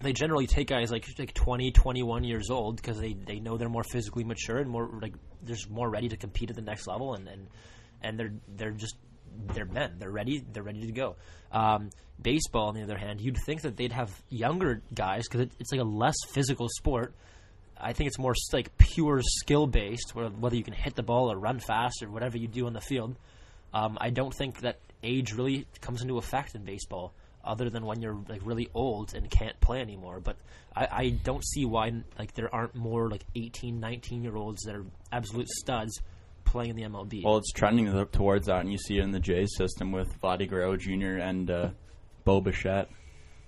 [0.00, 3.68] they generally take guys like like 20, 21 years old because they, they know they're
[3.68, 6.86] more physically mature and more like they're just more ready to compete at the next
[6.86, 7.46] level and, and
[8.02, 8.96] and they're they're just
[9.54, 9.96] they're men.
[9.98, 10.44] They're ready.
[10.52, 11.16] They're ready to go.
[11.52, 15.52] Um, baseball, on the other hand, you'd think that they'd have younger guys because it,
[15.58, 17.14] it's like a less physical sport.
[17.80, 21.38] I think it's more like pure skill based, whether you can hit the ball or
[21.38, 23.16] run fast or whatever you do on the field.
[23.72, 27.14] Um, I don't think that age really comes into effect in baseball,
[27.44, 30.20] other than when you're like really old and can't play anymore.
[30.20, 30.36] But
[30.74, 34.74] I, I don't see why like there aren't more like 18, 19 year olds that
[34.74, 36.00] are absolute studs
[36.44, 37.22] playing in the MLB.
[37.24, 40.48] Well, it's trending towards that, and you see it in the Jays system with Vladdy
[40.48, 41.18] Guerrero Jr.
[41.18, 41.70] and uh,
[42.24, 42.88] Bo Bichette.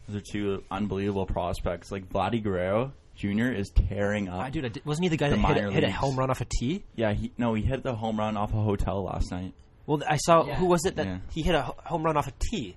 [0.09, 1.91] Those are two unbelievable prospects.
[1.93, 3.49] Like Vladdy Guerrero Jr.
[3.53, 4.41] is tearing up.
[4.41, 6.17] I dude, I did, wasn't he the guy The that hit, a, hit a home
[6.17, 6.85] run off a tee?
[6.95, 9.55] Yeah, he no, he hit the home run off a hotel last night.
[9.87, 10.55] Well, I saw Yeah.
[10.57, 11.19] who was it that Yeah.
[11.33, 12.77] he hit a home run off a tee?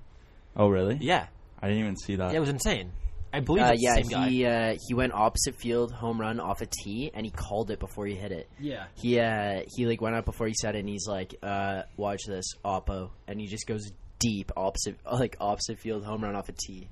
[0.55, 0.97] Oh, really?
[1.01, 1.27] Yeah,
[1.61, 2.31] I didn't even see that.
[2.31, 2.91] yeah, it was insane.
[3.33, 4.29] I believe uh, it's yeah, the same guy.
[4.29, 7.79] he uh, he went opposite field home run off a tee and he called it
[7.79, 8.49] before he hit it.
[8.59, 11.81] yeah, He uh, he like went up before he said it and he's like, uh,
[11.97, 16.47] watch this oppo, and he just goes deep opposite like opposite field home run off
[16.47, 16.87] a tee.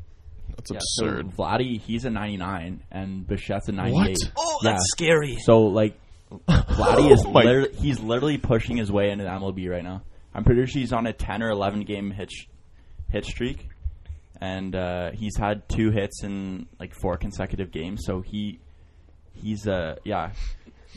[0.58, 1.28] That's Yeah, so absurd.
[1.38, 4.18] Vladdy, he's a 99, and Bichette's a 98.
[4.36, 4.72] Oh, Yeah.
[4.72, 5.38] that's scary.
[5.40, 5.98] So like,
[6.50, 10.02] Vladdy is Oh my- literally, he's literally pushing his way into the MLB right now.
[10.34, 12.46] I'm pretty sure he's on a 10 or 11 game hit sh-
[13.14, 13.70] hit streak,
[14.42, 18.02] and uh, he's had two hits in like four consecutive games.
[18.06, 18.60] So he
[19.34, 20.32] he's uh yeah,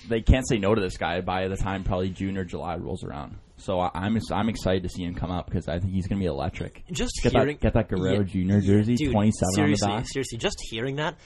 [0.08, 3.04] they can't say no to this guy by the time probably June or July rolls
[3.04, 3.36] around.
[3.58, 6.18] So I, I'm I'm excited to see him come up because I think he's going
[6.18, 6.82] to be electric.
[6.92, 8.58] Just get hearing that get that Guerrero Yeah.
[8.58, 8.66] Jr.
[8.66, 10.08] jersey, Dude, 27 seriously, on the back.
[10.12, 11.16] Seriously, just hearing that,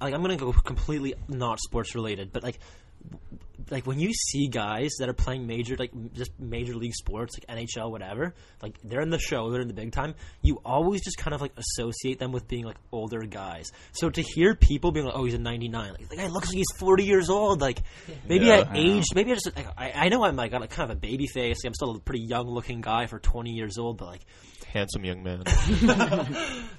[0.00, 2.58] like I'm gonna go completely not sports related, but like,
[3.70, 7.58] like when you see guys that are playing major, like just major league sports, like
[7.58, 10.14] NHL, whatever, like they're in the show, they're in the big time.
[10.42, 13.70] You always just kind of like associate them with being like older guys.
[13.92, 16.56] So to hear people being like, "Oh, he's a 99," like the guy looks like
[16.56, 17.60] he's 40 years old.
[17.60, 17.82] Like
[18.28, 20.60] maybe Yeah, I I aged, maybe I just like, I, I know I'm like got
[20.60, 21.58] like kind of a baby face.
[21.64, 24.22] I'm still a pretty young looking guy for 20 years old, but like,
[24.72, 25.42] Handsome young man.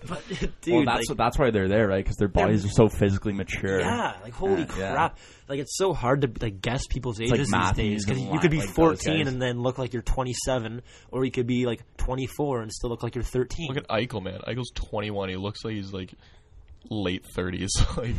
[0.08, 0.24] but
[0.62, 2.04] dude, well, that's like, that's why they're there, right?
[2.04, 3.80] Because their bodies are so physically mature.
[3.80, 4.92] Yeah, like holy Yeah, yeah.
[4.94, 5.18] crap!
[5.48, 8.40] Like it's so hard to like guess people's like ages these Matthews days because you
[8.40, 11.82] could be like 14 and then look like you're 27, or you could be like
[11.98, 13.70] 24 and still look like you're 13.
[13.70, 14.40] Look at Eichel, man.
[14.48, 15.30] Eichel's 21.
[15.30, 16.14] He looks like he's like
[16.90, 17.70] late 30s.
[17.98, 18.16] like,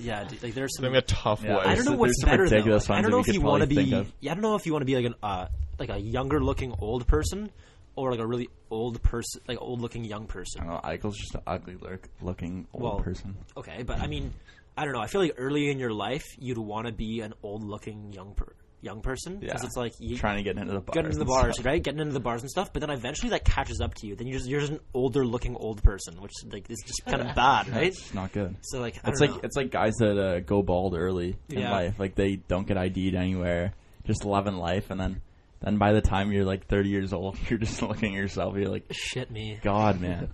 [0.00, 0.84] yeah, dude, like there's some.
[0.84, 1.66] having a tough Yeah, life.
[1.68, 2.56] I don't know what's some better though.
[2.56, 4.04] ridiculous Like, I don't know if you want to be.
[4.20, 5.46] Yeah, I don't know if you want to be like an uh,
[5.78, 7.50] like a younger looking old person
[7.96, 10.62] or like a really old person, like old looking young person.
[10.62, 10.80] I don't know.
[10.90, 13.36] Eichel's just an ugly look, looking old Well, person.
[13.56, 14.32] Okay, but I mean,
[14.76, 15.00] I don't know.
[15.00, 18.34] I feel like early in your life you'd want to be an old looking young
[18.34, 19.66] per- young person because Yeah.
[19.66, 20.94] it's like you, Trying to get into the bars.
[20.94, 21.66] getting into the and bars, stuff.
[21.66, 21.80] right?
[21.80, 22.72] Getting into the bars and stuff.
[22.72, 24.16] But then eventually that catches up to you.
[24.16, 27.20] Then you're just you're just an older looking old person, which like is just kind
[27.22, 27.88] of bad, right?
[27.88, 28.56] It's not good.
[28.62, 29.46] So like I It's don't like know.
[29.46, 31.70] it's like guys that uh, go bald early in Yeah.
[31.70, 33.72] life, like they don't get ID'd anywhere,
[34.04, 35.20] just loving life, and then
[35.62, 38.68] then by the time you're like 30 years old, you're just looking at yourself, you're
[38.68, 39.58] like, shit me.
[39.62, 40.30] God, man,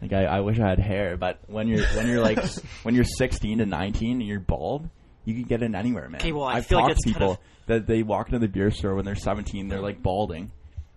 [0.00, 2.38] like I, I wish I had hair, but when you're when you're like
[2.82, 4.88] when you're 16 to 19 and you're bald,
[5.24, 6.20] you can get in anywhere, man.
[6.20, 8.40] Okay, well, I I've feel like talked to it's kind people that they walk into
[8.40, 10.50] the beer store when they're 17, they're like balding,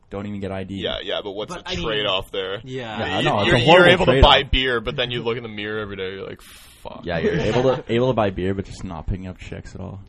[0.09, 0.71] don't even get ID'd.
[0.71, 2.59] Yeah, yeah, but what's But, the I mean- trade off there?
[2.63, 2.97] Yeah.
[2.99, 4.31] Yeah, I You- know, it's you're, a you're horrible able to trade-off.
[4.31, 7.01] buy beer, but then you look in the mirror every day, you're like, fuck.
[7.03, 9.81] Yeah, you're able to able to buy beer, but just not picking up chicks at
[9.81, 9.99] all.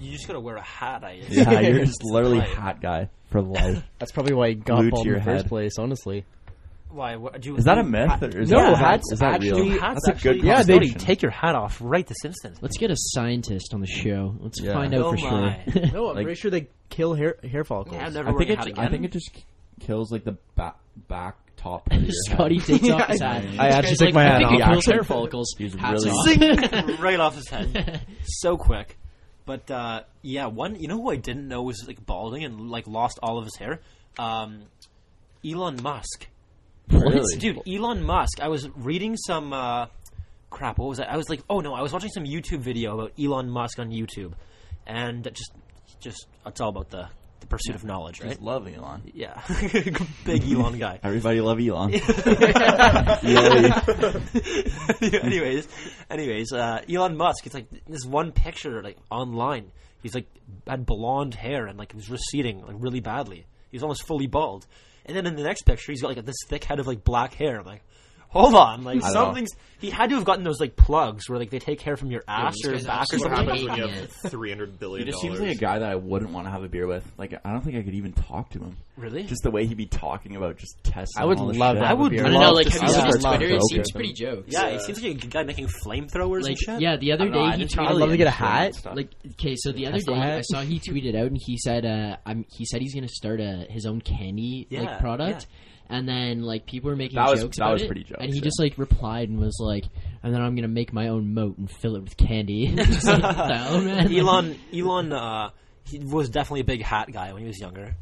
[0.00, 1.02] You just gotta wear a hat.
[1.04, 2.48] I Yeah, you're just literally Right.
[2.48, 3.82] hat guy for life.
[3.98, 5.48] That's probably why he got Glued to bald in your the first head.
[5.48, 5.72] place.
[5.78, 6.24] Honestly,
[6.90, 7.16] Why?
[7.16, 9.34] What, do you, Is that a do- myth or is No, that, hats is that
[9.36, 9.80] actually- real?
[9.80, 10.98] hats That's a good actually- Yeah, they- conversation.
[11.00, 12.58] take your hat off right this instant.
[12.60, 14.34] Let's get a scientist on the show.
[14.40, 14.74] Let's Yeah.
[14.74, 15.62] find out Oh for my.
[15.72, 15.86] sure.
[15.94, 17.96] no, I'm Like- pretty sure they kill hair hair follicles.
[17.96, 18.76] Yeah, I've never I worn think a it.
[18.76, 19.30] hat I think it just
[19.80, 20.76] kills like the back
[21.08, 21.90] back top.
[21.90, 22.66] Of your Scotty head.
[22.66, 23.44] takes off his hat.
[23.58, 24.70] I actually He's take like, my I hat think it off.
[24.72, 25.54] kills hair follicles.
[25.56, 27.00] He's Hats really- off.
[27.00, 28.98] right off his head, so quick.
[29.44, 32.86] But uh, yeah, one you know who I didn't know was like balding and like
[32.86, 33.80] lost all of his hair.
[34.18, 34.64] Um,
[35.44, 36.28] Elon Musk.
[36.88, 37.38] Really?
[37.38, 38.40] Dude, Elon Musk.
[38.40, 39.86] I was reading some uh,
[40.50, 40.78] crap.
[40.78, 41.10] What was that?
[41.10, 43.90] I was like, oh no, I was watching some YouTube video about Elon Musk on
[43.90, 44.34] YouTube,
[44.86, 45.52] and just,
[46.00, 47.08] just it's all about the
[47.42, 48.30] the pursuit of knowledge, right?
[48.30, 49.02] Just love Elon.
[49.14, 49.40] Yeah,
[50.24, 50.98] big Elon guy.
[51.02, 51.94] Everybody love Elon.
[55.22, 55.68] anyways,
[56.10, 57.46] anyways, uh, Elon Musk.
[57.46, 59.70] It's like this one picture like online.
[60.02, 60.26] He's like
[60.66, 63.46] had blonde hair and like it was receding like really badly.
[63.70, 64.66] He was almost fully bald.
[65.04, 67.34] And then in the next picture, he's got like this thick head of like black
[67.34, 67.58] hair.
[67.58, 67.82] I'm like,
[68.32, 69.50] hold on, like I don't something's.
[69.78, 72.22] He had to have gotten those like plugs where like they take hair from your
[72.28, 73.66] ass this or guy's back or absolutely What something.
[73.66, 76.30] happens when you have three hundred He just seems like a guy that I wouldn't
[76.30, 77.04] want to have a beer with.
[77.18, 78.76] Like I don't think I could even talk to him.
[78.96, 79.24] Really?
[79.24, 81.20] Just the way he'd be talking about just testing.
[81.20, 81.84] I would all love shit.
[81.84, 82.24] I would beer.
[82.26, 83.46] I don't know, like, have you seen his Twitter?
[83.54, 84.48] It seems pretty jokes.
[84.52, 86.80] yeah, he seems like a guy making flamethrowers Like, and shit.
[86.80, 87.86] yeah, the other I don't know, day he tweeted.
[87.88, 88.96] I'd love to get a into it and hat.
[88.96, 90.12] Like okay, so the other day.
[90.14, 93.12] I saw he tweeted out and he said, uh, "I'm." He said he's going to
[93.12, 95.46] start a his own candy like product,
[95.92, 98.18] and then like people were making That was- jokes that about was it, pretty jokes,
[98.20, 98.44] and he yeah.
[98.44, 99.84] just like replied and was like,
[100.22, 103.06] "And then I'm going to make my own moat and fill it with candy." Just
[103.06, 104.12] like, what the hell, man?
[104.12, 105.50] Elon, Elon, uh,
[105.84, 107.94] he was definitely a big hat guy when he was younger.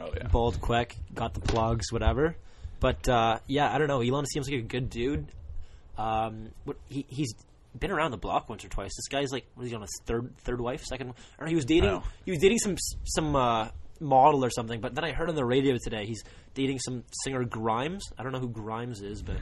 [0.00, 0.28] Oh yeah.
[0.28, 2.36] Bald, quick, got the plugs, whatever.
[2.80, 4.00] But uh, yeah, I don't know.
[4.00, 5.26] Elon seems like a good dude.
[5.96, 7.34] Um, what, he he's
[7.78, 8.90] been around the block once or twice.
[8.96, 11.14] This guy's like, what is he on his third third wife, second?
[11.38, 13.68] Or he was dating he was dating some some uh,
[14.00, 14.80] model or something.
[14.80, 16.22] But then I heard on the radio today he's
[16.54, 18.04] dating some singer Grimes.
[18.18, 19.36] I don't know who Grimes is, but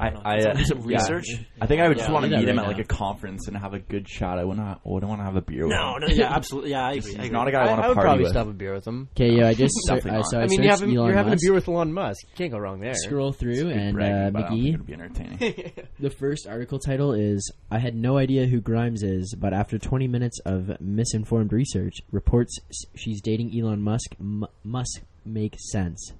[0.00, 0.30] I, don't know.
[0.30, 0.96] I, Did uh, someone do some yeah.
[0.98, 1.26] research?
[1.60, 2.82] I think I would just want to meet him right at like now.
[2.82, 4.38] a conference and have a good chat.
[4.38, 4.66] I wouldn't.
[4.66, 6.00] I wouldn't want to have a beer with no, him.
[6.00, 7.14] no, yeah, absolutely, yeah, I agree.
[7.16, 8.30] He's not a guy I, I, want I to would party probably with.
[8.30, 9.08] still have a beer with him.
[9.16, 10.26] Okay, yeah, I just Definitely uh, not.
[10.30, 12.26] so I, I mean, you searched having, Elon you're having a beer with Elon Musk.
[12.30, 12.94] You can't go wrong there.
[12.94, 14.74] Scroll through and bragging, uh, but I don't think McGee.
[14.74, 15.72] it'd be entertaining.
[16.00, 20.08] The first article title is I had no idea who Grimes is, but after 20
[20.08, 22.58] minutes of misinformed research, reports
[22.94, 26.12] she's dating Elon Musk m- must make sense.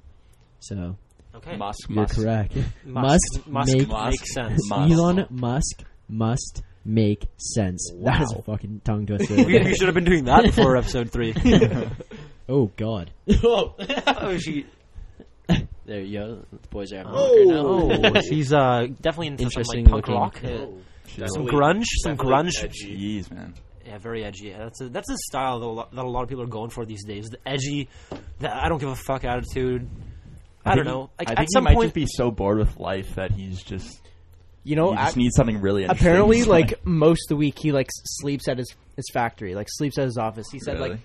[0.58, 0.96] So,
[1.34, 2.16] Okay, Musk, you're Musk.
[2.16, 2.56] correct.
[2.84, 4.68] Musk, Musk make makes sense.
[4.68, 4.92] Musk.
[4.92, 7.92] Elon Musk must make sense.
[8.02, 9.36] That is a fucking tongue twister.
[9.36, 11.34] we, we should have been doing that before episode three.
[12.48, 13.10] oh god.
[13.44, 14.66] oh, she.
[15.86, 16.44] There you go.
[16.52, 18.12] The boys are having a now.
[18.14, 20.58] Oh, she's uh, definitely into Interesting some like punk looking.
[20.58, 21.22] rock, Oh.
[21.22, 22.52] Uh, some grunge, some grunge.
[22.68, 23.54] Jeez, man.
[23.84, 24.52] Yeah, very edgy.
[24.56, 26.70] That's a, that's a style that a, lot, that a lot of people are going
[26.70, 27.28] for these days.
[27.30, 27.88] The edgy,
[28.38, 29.88] the I don't give a fuck attitude.
[30.72, 31.10] I, don't know.
[31.18, 33.30] Like, I at think some he might point, just be so bored with life that
[33.32, 34.00] he's just
[34.64, 35.82] You know, he just ac- needs something really.
[35.82, 36.06] interesting.
[36.06, 39.68] apparently, He's like most of the week, he like sleeps at his his factory, like
[39.70, 40.46] sleeps at his office.
[40.52, 40.98] He said like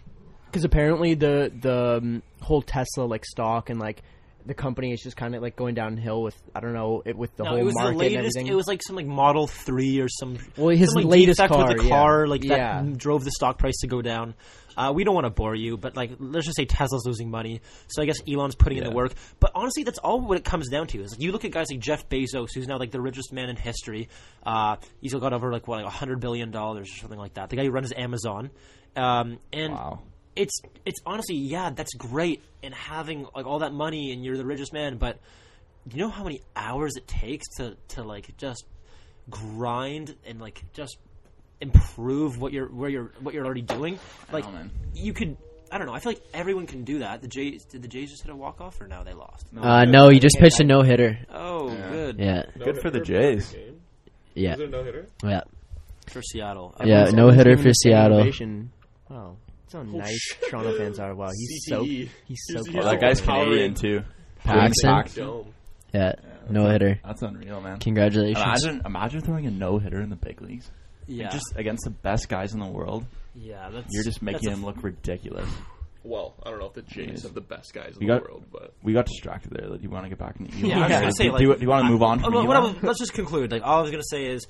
[0.46, 4.02] because apparently the the um, whole Tesla like stock and like
[4.46, 7.36] the company is just kind of like going downhill with I don't know it with
[7.36, 8.48] the no, whole it was the market and everything.
[8.48, 10.38] It was like some like Model Three or some.
[10.56, 11.90] Well, his some, like, latest defect with the car, yeah.
[11.90, 12.82] car, like Yeah.
[12.82, 14.36] that drove the stock price to go down.
[14.78, 17.62] Uh, we don't want to bore you, but like, let's just say Tesla's losing money.
[17.88, 19.14] So I guess Elon's putting in the work.
[19.40, 21.02] But honestly, that's all what it comes down to.
[21.02, 23.50] Is like, you look at guys like Jeff Bezos, who's now like the richest man
[23.50, 24.10] in history.
[24.46, 27.50] Uh, he's got over like what, like hundred billion dollars or something like that.
[27.50, 28.52] The guy who runs Amazon,
[28.98, 30.02] um, and wow.
[30.36, 34.46] It's it's honestly yeah that's great and having like all that money and you're the
[34.46, 35.20] richest man but
[35.92, 38.66] you know how many hours it takes to to like just
[39.30, 40.98] grind and like just
[41.62, 43.98] improve what you're where you're what you're already doing
[44.32, 44.72] like know, man.
[44.94, 45.38] you could
[45.72, 45.94] I don't know.
[45.94, 47.22] I feel like everyone can do that.
[47.24, 49.48] The Jays did the Jays just hit a walk off or now they lost?
[49.60, 51.18] Uh, no, he just pitched a no hitter.
[51.34, 52.20] Oh, good.
[52.20, 53.54] Yeah, Good for the Jays.
[54.36, 55.08] yeah, Is it a no hitter?
[55.24, 55.42] yeah,
[56.08, 56.76] For Seattle.
[56.86, 57.06] yeah.
[57.06, 58.20] No hitter for Seattle.
[58.20, 58.72] ovation.
[59.10, 59.45] Wow, that's
[59.76, 61.14] how oh, nice Toronto fans are.
[61.16, 62.10] Wow, he's so CTE.
[62.28, 62.86] he's so He's- close.
[62.86, 63.74] Oh, that guy's Power Canadian in.
[63.76, 64.02] too.
[64.44, 65.04] Paxton.
[65.16, 65.54] Dome.
[65.94, 66.14] Yeah,
[66.50, 67.00] no hitter.
[67.06, 67.80] That's unreal, man.
[67.80, 68.38] Congratulations.
[68.64, 70.70] Imagine, imagine throwing a no hitter in the big leagues.
[71.08, 71.30] Yeah.
[71.30, 73.06] Just against the best guys in the world.
[73.36, 75.50] yeah, that's You're just making that's a- him look ridiculous.
[76.04, 77.24] Well, I don't know if the Jays Yes.
[77.24, 79.68] have the best guys in We the got- world, but We got distracted there.
[79.68, 80.66] Do you want to get back into Elon?
[80.70, 81.00] Yeah, I was Yeah.
[81.00, 82.48] gonna say, do, like, do, you- do you want to move on I- from well,
[82.48, 83.52] what I was- let's just conclude.
[83.52, 84.46] Like all I was gonna say is,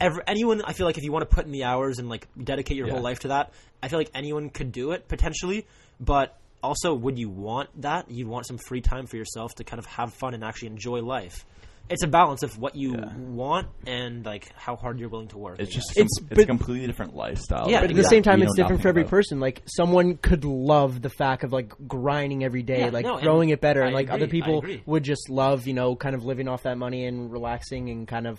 [0.00, 0.62] every, anyone.
[0.64, 2.86] I feel like if you want to put in the hours and like dedicate your
[2.86, 2.94] Yeah.
[2.94, 5.66] whole life to that, I feel like anyone could do it potentially.
[6.00, 8.10] But also, would you want that?
[8.10, 11.00] You'd want some free time for yourself to kind of have fun and actually enjoy
[11.02, 11.44] life.
[11.90, 13.16] It's a balance of what you Yeah.
[13.16, 15.58] want and like how hard you're willing to work.
[15.58, 16.04] It's just guess.
[16.04, 17.70] It's- it's, a completely different lifestyle.
[17.70, 19.10] Yeah, But at we- the same time, we it's different for every about.
[19.10, 19.40] person.
[19.40, 23.22] Like someone could love the fact of like grinding every day, Yeah, like no, and
[23.22, 26.14] throwing it better, I and like agree, other people would just love, you know, kind
[26.14, 28.38] of living off that money and relaxing and kind of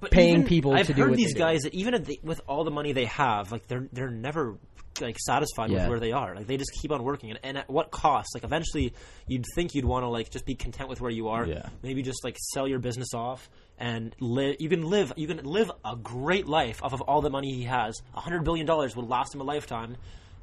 [0.00, 1.38] but paying even- people I've to do heard these they do.
[1.38, 4.56] guys that even they, with all the money they have, like they're they're never
[5.00, 5.80] like satisfied Yeah.
[5.80, 6.34] with where they are.
[6.34, 8.28] Like they just keep on working, and, and at what cost?
[8.34, 8.94] Like eventually,
[9.26, 11.44] you'd think you'd want to like just be content with where you are.
[11.46, 11.68] Yeah.
[11.82, 14.56] Maybe just like sell your business off and live.
[14.58, 15.12] You can live.
[15.16, 17.94] You can live a great life off of all the money he has.
[18.14, 19.96] A hundred billion dollars would last him a lifetime,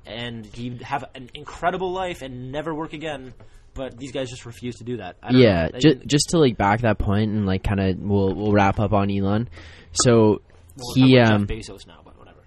[0.06, 3.34] and he'd have an incredible life and never work again.
[3.74, 5.18] But these guys just refuse to do that.
[5.24, 5.70] I don't yeah, know.
[5.74, 8.80] They- ju- just to like back that point and like kind of we'll we'll wrap
[8.80, 9.50] up on Elon.
[9.94, 10.42] So
[10.78, 12.40] well, he um Jeff Bezos now, but whatever.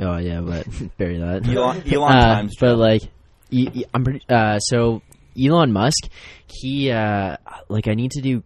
[0.00, 0.66] oh yeah, but
[0.98, 1.46] bury that.
[1.48, 2.54] Elon, Elon Uh, times.
[2.60, 3.02] but like,
[3.50, 4.22] e- e- I'm pretty.
[4.28, 5.02] Uh, so
[5.40, 6.08] Elon Musk,
[6.46, 7.36] he uh,
[7.68, 8.42] like I need to do.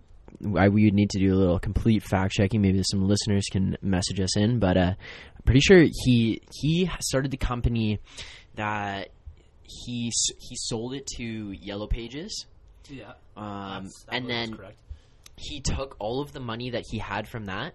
[0.56, 2.62] I we would need to do a little complete fact checking.
[2.62, 4.94] Maybe some listeners can message us in, but uh,
[5.36, 7.98] I'm pretty sure he he started the company
[8.54, 9.08] that
[9.84, 12.46] he he sold it to Yellow Pages,
[12.88, 13.12] Yeah.
[13.36, 14.78] um, That's- that and then correct.
[15.36, 17.74] he took all of the money that he had from that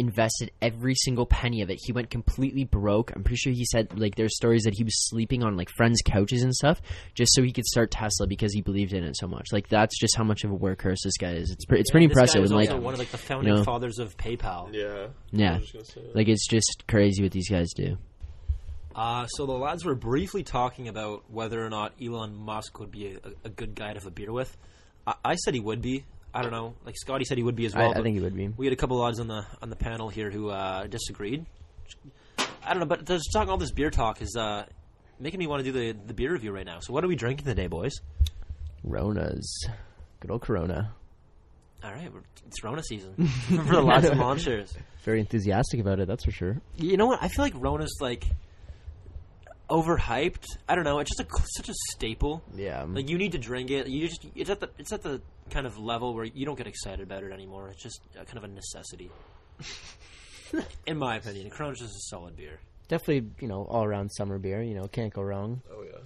[0.00, 3.98] invested every single penny of it he went completely broke i'm pretty sure he said
[3.98, 6.80] like there's stories that he was sleeping on like friends couches and stuff
[7.16, 9.98] just so he could start tesla because he believed in it so much like that's
[9.98, 12.20] just how much of a workhorse this guy is it's, pre- it's pretty This guy
[12.22, 13.64] impressive was and like one of like the founding know.
[13.64, 14.72] fathers of PayPal.
[14.72, 15.08] yeah.
[15.32, 15.54] Yeah.
[15.54, 16.14] I was just gonna say that.
[16.14, 17.98] like it's just crazy what these guys do
[18.94, 23.14] Uh, so the lads were briefly talking about whether or not Elon Musk would be
[23.14, 24.56] a, a good guy to have a beer with.
[25.06, 26.04] I, I said he would be.
[26.34, 26.74] I don't know.
[26.84, 27.92] Like Scotty said he would be as well.
[27.94, 28.48] I, I think he would be.
[28.48, 31.46] we had a couple odds on the on the panel here who uh, disagreed.
[32.62, 34.64] I don't know, but just talking all this beer talk is uh,
[35.18, 36.80] making me want to do the the beer review right now.
[36.80, 37.92] So what are we drinking today, boys?
[38.86, 39.46] Ronas,
[40.20, 40.92] good old Corona.
[41.82, 44.74] All right, we're, it's Rona season for the lads and lawn chairs.
[45.04, 46.60] Very enthusiastic about it, that's for sure.
[46.76, 47.22] You know what?
[47.22, 48.24] I feel like Rona's like
[49.68, 50.44] overhyped.
[50.68, 50.98] I don't know.
[50.98, 52.42] It's just a such a staple.
[52.54, 53.88] Yeah, Like you need to drink it.
[53.88, 56.66] You just it's at the it's at the kind of level where you don't get
[56.66, 57.68] excited about it anymore.
[57.68, 59.10] It's just a, kind of a necessity.
[60.86, 62.58] In my opinion, Corona's just a solid beer.
[62.88, 64.62] definitely you know all around summer beer.
[64.62, 65.60] You know, can't go wrong.
[65.70, 65.98] Oh yeah.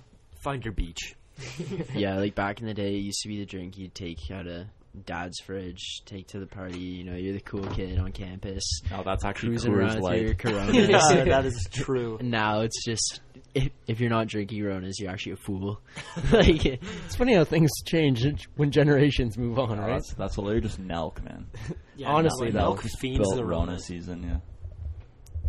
[0.43, 1.15] Find your beach.
[1.95, 4.47] yeah like back in the day it used to be the drink you'd take out
[4.47, 4.67] of
[5.07, 9.03] dad's fridge take to the party you know you're the cool kid on campus Oh,
[9.03, 10.39] that's actually cruising Coors around with your Light.
[10.39, 10.89] Coronas.
[10.91, 12.19] yeah, that is true.
[12.21, 13.23] now it's just
[13.55, 15.81] if, if you're not drinking Coronas, you're actually a fool.
[16.33, 18.25] like, It's funny how things change
[18.57, 19.91] when generations move on, oh, right?
[19.93, 21.47] that's that's literally just Nelk, man.
[21.97, 23.79] Yeah, Honestly, no, though, milk fiends Built the Rona Rona.
[23.79, 24.39] season, yeah.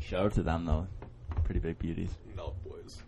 [0.02, 0.88] Shout out to them though,
[1.46, 2.12] pretty big beauties.
[2.38, 3.02] Nelk boys.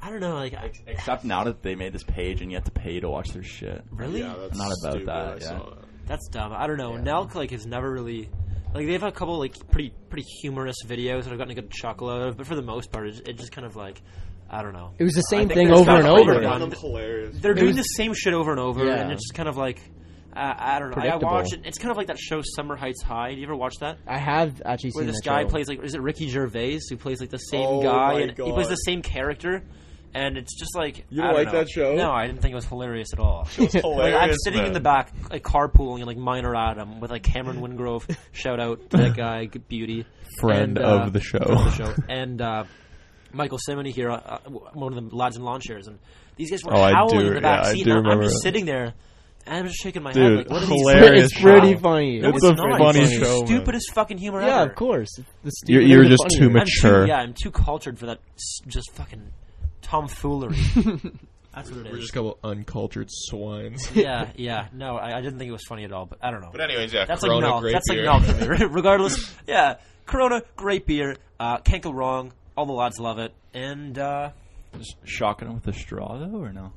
[0.00, 0.36] I don't know.
[0.36, 3.08] Like, I, Except now that they made this page and you have to pay to
[3.10, 3.82] watch their shit.
[3.90, 5.08] really, Yeah, that's Not about stupid.
[5.08, 5.58] that, I yeah.
[5.58, 5.78] that.
[6.06, 6.52] that's dumb.
[6.54, 6.94] I don't know.
[6.94, 7.02] Yeah.
[7.02, 8.30] Nelk like has never really
[8.74, 11.70] Like they have a couple like pretty pretty humorous videos that I've gotten a good
[11.70, 14.00] chuckle out of, but for the most part, it, it just kind of like
[14.48, 14.92] I don't know.
[14.98, 16.32] It was the same thing over and a way over.
[16.32, 16.50] to again.
[16.50, 17.36] run- them hilarious.
[17.40, 18.94] They're It doing was- the same shit over and over, Yeah.
[19.00, 19.80] and it's just kind of like
[20.36, 20.96] uh, I don't know.
[20.96, 21.32] I Predictable.
[21.32, 21.62] watch it.
[21.64, 23.34] It's kind of like that show Summer Heights High.
[23.34, 23.98] Do you ever watch that?
[24.06, 25.48] I have actually Where seen this that guy show.
[25.48, 28.30] plays like is it Ricky Gervais who plays like the same Oh guy my and
[28.38, 29.64] he plays the same character.
[30.12, 31.52] And it's just like You don't don't like know.
[31.60, 31.94] that show?
[31.94, 33.46] No, I didn't think it was hilarious at all.
[33.58, 37.10] It's Like, I'm hilarious, sitting in the back, like carpooling, and like Minor Adam with
[37.12, 38.12] like Cameron Wingrove.
[38.32, 40.06] shout out to that guy, beauty,
[40.40, 41.38] Friend And, uh, of the show.
[41.38, 42.64] of the show, and uh,
[43.32, 44.38] Michael Simony here, uh, uh,
[44.74, 45.98] one of the lads in lawn chairs, and
[46.36, 47.88] these guys were Oh, howling do- in the back yeah, seat.
[47.88, 48.40] I'm- I'm just that.
[48.42, 48.94] sitting there,
[49.46, 50.32] and I'm just shaking my Dude, head.
[50.38, 50.80] Like, what are these?
[50.80, 51.78] hilarious It's pretty show.
[51.78, 52.18] funny.
[52.18, 52.78] No, It's it's, a not.
[52.78, 53.46] funny it's the show, man.
[53.46, 54.70] stupidest fucking humor yeah, ever.
[54.70, 55.08] of course.
[55.44, 56.48] The You're- you're the just too funnier.
[56.48, 57.02] I'm mature.
[57.06, 58.18] too, yeah, I'm too cultured for that.
[58.66, 59.30] Just fucking
[59.82, 60.56] tomfoolery.
[61.54, 62.00] That's what it We're is.
[62.02, 63.90] just a couple uncultured swines.
[63.94, 64.68] yeah, yeah.
[64.72, 66.50] No, I, I didn't think it was funny at all, but I don't know.
[66.52, 67.60] But anyways, yeah, That's Corona, like milk.
[67.62, 68.04] great That's beer.
[68.04, 68.64] like milk for me.
[68.70, 69.76] Regardless, yeah.
[70.06, 71.16] Corona, great beer.
[71.40, 72.32] Uh, can't go wrong.
[72.56, 73.32] All the lads love it.
[73.52, 74.30] And uh,
[74.78, 76.72] Just shocking them with a straw though, or no?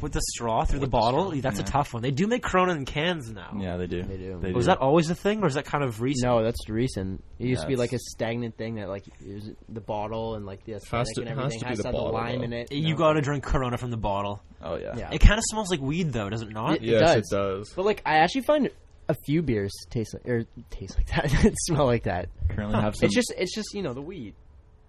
[0.00, 2.02] With the straw through the bottle, that's a tough one.
[2.02, 3.56] They do make Corona in cans now.
[3.58, 4.02] Yeah, they do.
[4.02, 4.38] They do.
[4.54, 6.24] Was oh, that always a thing, or is that kind of recent?
[6.26, 7.22] No, that's recent.
[7.38, 10.46] It used to be like a stagnant thing that like it was the bottle and
[10.46, 12.12] like the aesthetic to- and has everything to be has the to have the bottle,
[12.14, 12.44] lime though.
[12.44, 12.72] in it.
[12.72, 12.96] You know?
[12.96, 14.42] got to drink Corona from the bottle.
[14.62, 14.96] Oh yeah.
[14.96, 15.10] Yeah.
[15.12, 16.76] It kind of smells like weed, though, does it not?
[16.76, 17.16] It- Yes, does.
[17.16, 17.72] it does.
[17.74, 18.70] But like, I actually find
[19.08, 22.28] a few beers taste like or taste like that, It smell like that.
[22.48, 23.06] Currently have some.
[23.06, 24.34] It's just, it's just you know the wheat,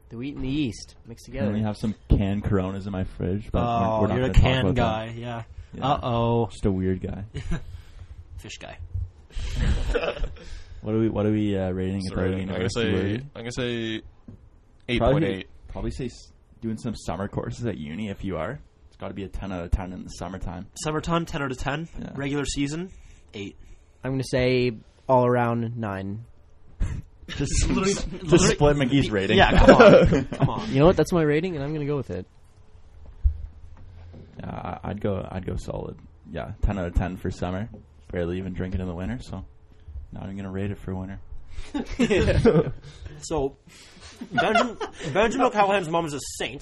[0.10, 1.46] the wheat and the yeast mixed together.
[1.46, 4.30] currently have some canned Coronas in my fridge, but oh, we're, we're not you're a
[4.30, 5.08] gonna can guy.
[5.08, 5.16] that.
[5.16, 5.44] Yeah.
[5.74, 5.88] Yeah.
[5.88, 6.48] Uh oh.
[6.48, 7.26] Just a weird guy.
[8.38, 8.78] Fish guy.
[10.86, 11.10] What are we?
[11.10, 12.02] What are we uh, rating?
[12.02, 12.20] So it?
[12.20, 13.16] Are we rating, I'm gonna say wordy?
[13.36, 14.02] I'm gonna say
[14.88, 16.12] eight Probably, point say
[16.62, 18.60] doing some summer courses at uni if you are.
[18.90, 20.68] It's got to be a ten out of ten in the summertime.
[20.84, 21.90] Summertime, 10 out of 10.
[22.00, 22.10] Yeah.
[22.14, 22.92] Regular season,
[23.34, 23.56] 8.
[24.04, 24.74] I'm gonna say
[25.10, 26.26] all around nine.
[27.28, 29.38] Just, Literally- just literally- split McGee's rating.
[29.38, 30.26] Yeah, come on.
[30.32, 30.70] come on.
[30.72, 30.96] You know what?
[30.96, 32.26] That's my rating, and I'm gonna go with it.
[34.40, 35.28] Yeah, I- I'd go.
[35.32, 35.98] I'd go solid.
[36.32, 37.70] Yeah, ten out of ten for summer.
[38.12, 39.44] Barely even drink it in the winter, so
[40.12, 41.20] not even gonna rate it for winter.
[43.22, 43.56] So,
[44.32, 44.78] Benjamin,
[45.14, 46.62] Benjamin Callahan's mom is a saint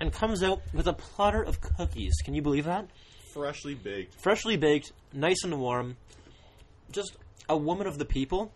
[0.00, 2.14] and comes out with a platter of cookies.
[2.24, 2.88] Can you believe that?
[3.32, 4.20] Freshly baked.
[4.22, 5.96] Freshly baked, nice and warm.
[6.92, 7.16] Just
[7.48, 8.52] a woman of the people.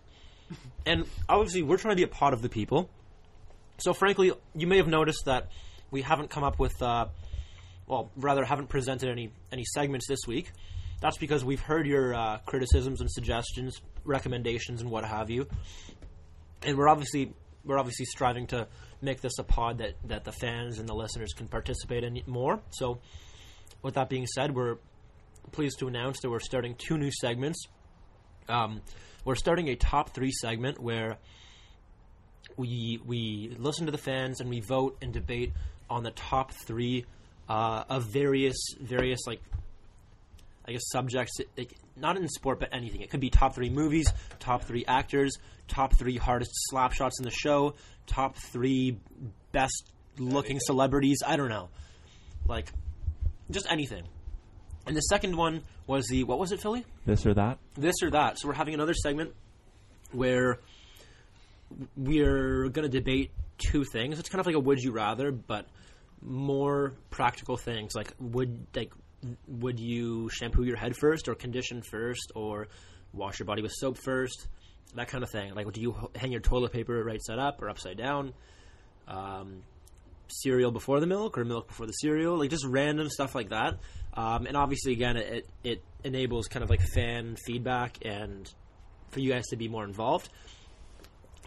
[0.84, 2.88] And obviously, we're trying to be a pot of the people.
[3.78, 5.50] So, frankly, you may have noticed that
[5.90, 7.06] we haven't come up with, uh,
[7.86, 10.50] well, rather, haven't presented any, any segments this week.
[11.00, 15.46] That's because we've heard your uh, criticisms and suggestions, recommendations, and what have you
[16.62, 17.32] and we're obviously
[17.64, 18.68] we're obviously striving to
[19.02, 22.60] make this a pod that, that the fans and the listeners can participate in more.
[22.70, 23.00] So,
[23.82, 24.76] with that being said, we're
[25.50, 27.66] pleased to announce that we're starting two new segments.
[28.48, 28.82] Um,
[29.26, 31.18] we're starting a top three segment where
[32.56, 35.52] we we listen to the fans and we vote and debate
[35.90, 37.04] on the top three
[37.48, 39.42] uh, of various various like
[40.68, 43.00] I guess subjects, like, not in sport, but anything.
[43.00, 47.24] It could be top three movies, top three actors, top three hardest slap shots in
[47.24, 47.74] the show,
[48.06, 48.98] top three
[49.52, 51.18] best looking celebrities.
[51.24, 51.68] I don't know,
[52.48, 52.72] like
[53.50, 54.04] just anything.
[54.86, 56.84] And the second one was the what was it, Philly?
[57.04, 57.58] This or that.
[57.74, 58.38] This or that.
[58.38, 59.34] So we're having another segment
[60.12, 60.60] where
[61.96, 64.18] we're going to debate two things.
[64.18, 65.66] It's kind of like a would you rather, but
[66.22, 68.92] more practical things like would like
[69.46, 72.68] would you shampoo your head first or condition first or
[73.12, 74.48] wash your body with soap first
[74.94, 77.68] that kind of thing like do you hang your toilet paper right side up or
[77.68, 78.32] upside down
[79.08, 79.62] um,
[80.28, 83.78] cereal before the milk or milk before the cereal like just random stuff like that
[84.16, 88.52] um, and obviously again it, it enables kind of like fan feedback and
[89.10, 90.28] for you guys to be more involved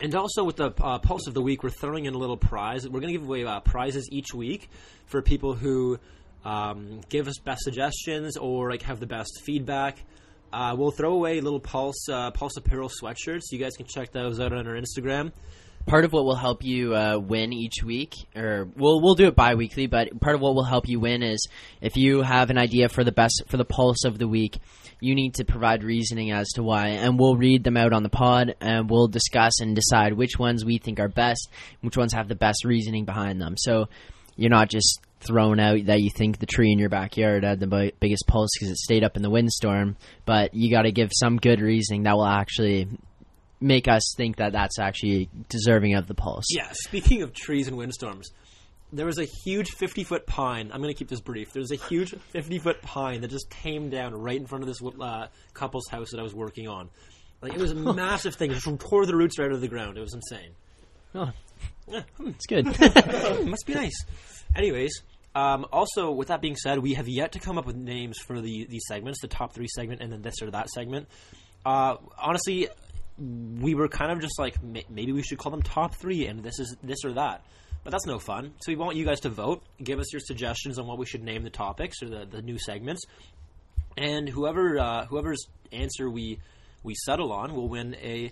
[0.02, 2.88] and also with the uh, Pulse of the Week, we're throwing in a little prize.
[2.88, 4.70] We're going to give away uh, prizes each week
[5.06, 6.00] for people who
[6.46, 9.98] um, give us best suggestions or like have the best feedback.
[10.52, 13.52] Uh, we'll throw away little Pulse uh, Pulse Apparel sweatshirts.
[13.52, 15.32] You guys can check those out on our Instagram.
[15.90, 19.36] Part of what will help you uh, win each week, or we'll we'll do it
[19.36, 21.48] bi-weekly, but part of what will help you win is
[21.82, 24.60] if you have an idea for the best for the pulse of the week,
[25.02, 28.10] you need to provide reasoning as to why, and we'll read them out on the
[28.10, 31.50] pod, and we'll discuss and decide which ones we think are best,
[31.82, 33.56] which ones have the best reasoning behind them.
[33.58, 33.90] So
[34.36, 37.68] you're not just throwing out that you think the tree in your backyard had the
[37.68, 41.10] bi- biggest pulse because it stayed up in the windstorm, but you got to give
[41.12, 42.88] some good reasoning that will actually
[43.62, 46.46] make us think that that's actually deserving of the pulse.
[46.50, 48.32] Yeah, speaking of trees and windstorms,
[48.92, 50.72] there was a huge 50 foot pine.
[50.74, 51.54] I'm going to keep this brief.
[51.54, 54.68] There was a huge 50 foot pine that just came down right in front of
[54.68, 56.90] this uh, couple's house that I was working on.
[57.42, 58.52] Like it was a massive thing.
[58.52, 59.98] It just tore the roots right out of the ground.
[59.98, 60.52] It was insane.
[61.16, 61.32] Oh,
[61.88, 62.30] Yeah, hmm.
[62.30, 62.66] it's good.
[63.46, 64.06] Must be nice.
[64.56, 65.04] Anyways,
[65.36, 68.42] um, also with that being said, we have yet to come up with names for
[68.42, 71.08] the these segments, the top three segment, and then this or that segment.
[71.66, 72.68] Uh, honestly,
[73.20, 76.60] we were kind of just like maybe we should call them top three, and this
[76.60, 77.44] is this or that.
[77.84, 78.54] But that's no fun.
[78.62, 79.64] So we want you guys to vote.
[79.82, 82.58] Give us your suggestions on what we should name the topics or the, the new
[82.60, 83.04] segments,
[83.98, 86.40] and whoever uh, whoever's answer we
[86.84, 88.32] we settle on will win a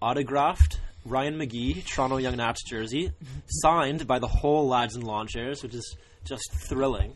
[0.00, 3.12] autographed Ryan McGee Toronto Young Nats jersey,
[3.46, 7.14] signed by the whole lads and lawn chairs, which is just thrilling.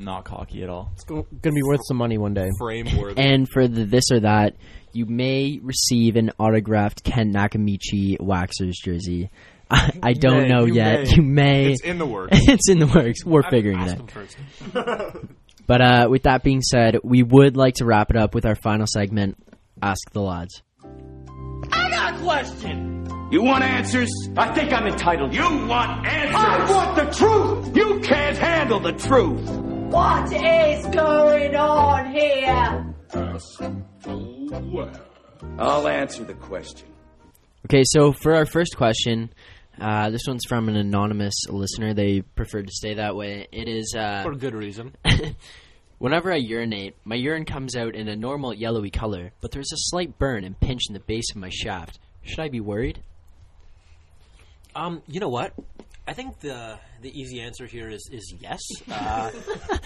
[0.00, 0.90] Not cocky at all.
[0.94, 2.48] It's gonna be worth some money one day.
[2.58, 3.20] Frame worthy.
[3.20, 4.56] and for the this or that,
[4.92, 9.30] you may receive an autographed Ken Nakamichi Waxers jersey.
[9.70, 11.04] I, I don't may, know you yet.
[11.04, 11.10] may.
[11.14, 11.72] You may.
[11.72, 12.36] It's in the works.
[12.48, 13.24] it's in the works.
[13.24, 14.00] We're figuring it
[14.74, 15.16] out.
[15.66, 18.56] But uh, with that being said, we would like to wrap it up with our
[18.56, 19.36] final segment,
[19.80, 20.62] Ask the Lads.
[21.70, 23.06] I got a question.
[23.30, 24.10] You want answers?
[24.36, 25.32] I think I'm entitled.
[25.32, 26.34] You want answers?
[26.34, 27.76] I want the truth.
[27.76, 29.48] You can't handle the truth.
[29.90, 32.94] What is going on here?
[35.58, 36.88] I'll answer the question.
[37.66, 39.32] Okay, so for our first question,
[39.80, 41.92] uh, this one's from an anonymous listener.
[41.92, 43.48] They preferred to stay that way.
[43.50, 44.94] It is uh, For good reason.
[45.98, 49.76] Whenever I urinate, my urine comes out in a normal yellowy color, but there's a
[49.76, 51.98] slight burn and pinch in the base of my shaft.
[52.22, 53.02] Should I be worried?
[54.74, 55.52] Um, you know what?
[56.10, 58.58] I think the the easy answer here is is yes.
[58.90, 59.30] Uh,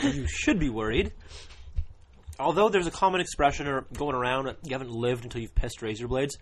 [0.03, 1.13] you should be worried.
[2.41, 6.39] Although there's a common expression going around, you haven't lived until you've pissed razor blades.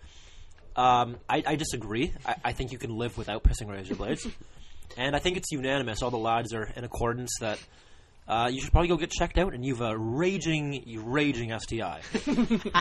[0.77, 2.13] Um, I, I disagree.
[2.25, 4.25] I, I think you can live without pissing razor blades,
[4.95, 6.01] and I think it's unanimous.
[6.01, 7.59] All the lads are in accordance that
[8.25, 11.99] uh, you should probably go get checked out, and you've a raging, raging STI.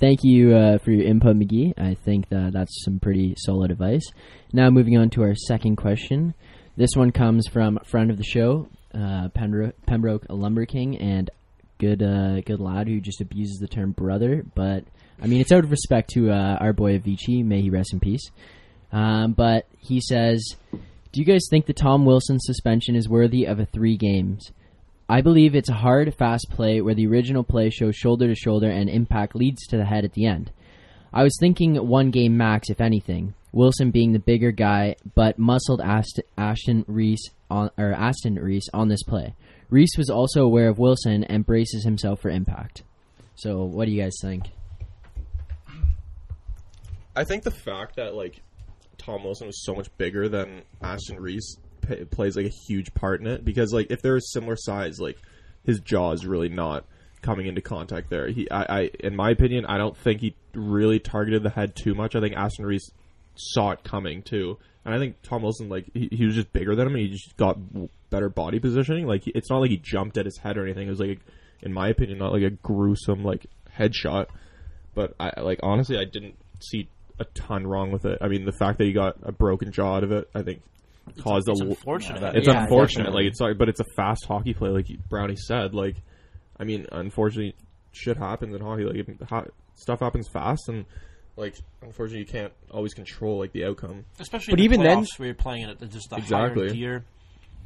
[0.00, 1.74] Thank you uh, for your input, McGee.
[1.76, 4.08] I think that that's some pretty solid advice.
[4.52, 6.34] Now, moving on to our second question.
[6.76, 11.28] This one comes from a friend of the show, uh, Pembroke, Pembroke Lumber King, and
[11.78, 14.44] good uh, good lad who just abuses the term brother.
[14.54, 14.84] But
[15.20, 17.44] I mean, it's out of respect to uh, our boy Avicii.
[17.44, 18.30] May he rest in peace.
[18.92, 23.58] Um, but he says, "Do you guys think the Tom Wilson suspension is worthy of
[23.58, 24.52] a three games?"
[25.08, 28.68] I believe it's a hard, fast play where the original play shows shoulder to shoulder
[28.68, 30.52] and impact leads to the head at the end.
[31.12, 33.32] I was thinking one game max, if anything.
[33.50, 38.88] Wilson being the bigger guy, but muscled Ast- Ashton Reese on or Aston Reese on
[38.88, 39.34] this play.
[39.70, 42.82] Reese was also aware of Wilson and braces himself for impact.
[43.34, 44.50] So, what do you guys think?
[47.16, 48.42] I think the fact that like
[48.98, 51.56] Tom Wilson was so much bigger than Ashton Reese
[51.88, 54.98] p- plays like a huge part in it because like if they're a similar size,
[55.00, 55.18] like
[55.64, 56.84] his jaw is really not
[57.22, 58.28] coming into contact there.
[58.28, 61.94] He, I, I, in my opinion, I don't think he really targeted the head too
[61.94, 62.14] much.
[62.14, 62.90] I think Ashton Reese
[63.34, 66.74] saw it coming too, and I think Tom Wilson like he, he was just bigger
[66.74, 66.94] than him.
[66.96, 67.58] He just got
[68.10, 69.06] better body positioning.
[69.06, 70.86] Like he, it's not like he jumped at his head or anything.
[70.86, 71.20] It was like,
[71.60, 74.26] in my opinion, not like a gruesome like headshot.
[74.94, 76.88] But I like honestly, I didn't see
[77.20, 78.18] a ton wrong with it.
[78.20, 80.62] I mean, the fact that he got a broken jaw out of it, I think,
[81.22, 81.64] caused it's a.
[81.64, 82.36] l- unfortunate.
[82.36, 83.04] It's Yeah, unfortunate.
[83.04, 83.24] definitely.
[83.24, 85.74] Like it's like, but it's a fast hockey play, like Brownie said.
[85.74, 85.96] Like,
[86.58, 87.54] I mean, unfortunately,
[87.92, 88.84] shit happens in hockey.
[88.84, 90.84] Like, it, stuff happens fast, and
[91.36, 94.04] like, unfortunately, you can't always control like the outcome.
[94.18, 96.66] Especially But in the even then- playoffs where you're playing it at just the Exactly.
[96.66, 97.04] higher gear.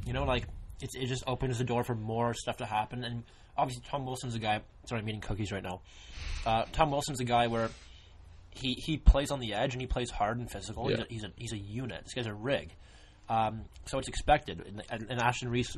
[0.05, 0.45] You know, like
[0.81, 3.03] it's, it just opens the door for more stuff to happen.
[3.03, 3.23] And
[3.57, 4.61] obviously, Tom Wilson's a guy.
[4.85, 5.81] Sorry, I'm eating cookies right now.
[6.45, 7.69] Uh, Tom Wilson's a guy where
[8.51, 10.91] he he plays on the edge and he plays hard and physical.
[10.91, 10.97] Yeah.
[11.09, 12.03] He's, a, he's a he's a unit.
[12.03, 12.75] This guy's a rig.
[13.29, 14.81] Um, so it's expected.
[14.89, 15.75] And, and, Ashton Reese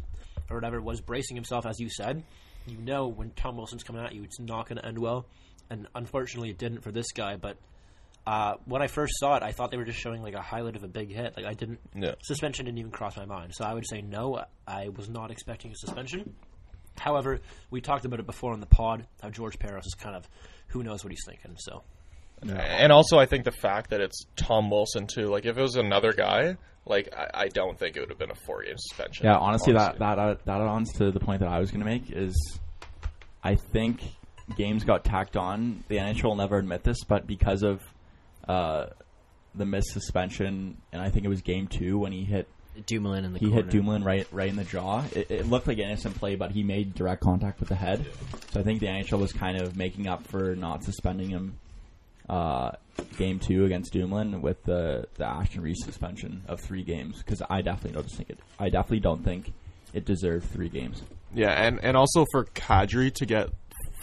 [0.50, 2.24] or whatever was bracing himself, as you said.
[2.68, 5.26] You know when Tom Wilson's coming at you, it's not going to end well.
[5.70, 7.36] And unfortunately, it didn't for this guy.
[7.36, 7.58] But
[8.26, 10.76] uh, when I first saw it, I thought they were just showing like a highlight
[10.76, 11.36] of a big hit.
[11.38, 12.16] Like I didn't Yeah.
[12.24, 13.54] suspension didn't even cross my mind.
[13.54, 14.43] So I would say no.
[14.68, 16.36] I was not expecting a suspension.
[16.98, 19.06] However, we talked about it before on the pod.
[19.22, 20.28] How George Parros is kind of
[20.68, 21.56] who knows what he's thinking.
[21.60, 21.84] So
[22.43, 25.27] And also, I think the fact that it's Tom Wilson too.
[25.29, 28.31] Like, if it was another guy, like I, I don't think it would have been
[28.31, 29.25] a four game suspension.
[29.25, 31.86] Yeah, honestly, that that uh, that on to the point that I was going to
[31.86, 32.59] make is,
[33.43, 34.01] I think
[34.55, 35.83] games got tacked on.
[35.88, 37.81] The NHL will never admit this, but because of
[38.47, 38.88] uh,
[39.55, 42.47] the missed suspension, and I think it was game two when he hit
[42.86, 43.63] Dumoulin in the he corner.
[43.63, 45.03] hit Dumoulin right right in the jaw.
[45.13, 48.05] It, it looked like an innocent play, but he made direct contact with the head.
[48.51, 51.57] So I think the NHL was kind of making up for not suspending him.
[52.28, 52.71] Uh,
[53.17, 57.61] game two against Dumoulin with the the Ashton Reese suspension of three games because I
[57.61, 58.39] definitely don't think it.
[58.59, 59.53] I definitely don't think
[59.93, 61.03] it deserved three games.
[61.34, 63.49] Yeah, and, and also for Kadri to get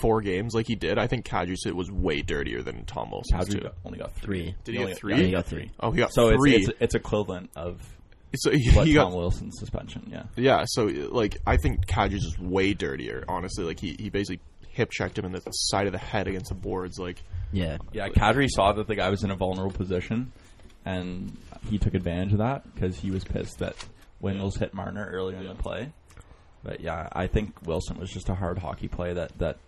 [0.01, 3.49] four games like he did, I think Kadri's hit was way dirtier than Tom Wilson's
[3.49, 3.61] Kadri too.
[3.61, 4.55] got- only got three.
[4.65, 5.17] Did he, only- get three?
[5.17, 5.71] yeah, he got three.
[5.81, 6.57] Oh, he got so three.
[6.57, 7.81] It's, it's, it's equivalent of
[8.37, 10.09] So what he got- Tom Wilson's suspension.
[10.13, 10.25] Yeah.
[10.37, 13.25] Yeah, so like I think Kadri's is way dirtier.
[13.29, 14.41] Honestly, like he, he basically
[14.73, 16.99] hip checked him in the side of the head against the boards.
[16.99, 17.79] Like Yeah.
[17.93, 20.33] Yeah, Kadri saw that the guy was in a vulnerable position,
[20.85, 21.37] and
[21.69, 23.77] he took advantage of that because he was pissed that
[24.23, 25.93] Wingels hit Marner earlier in the play.
[26.63, 29.59] But yeah, I think Wilson was just a hard hockey play that that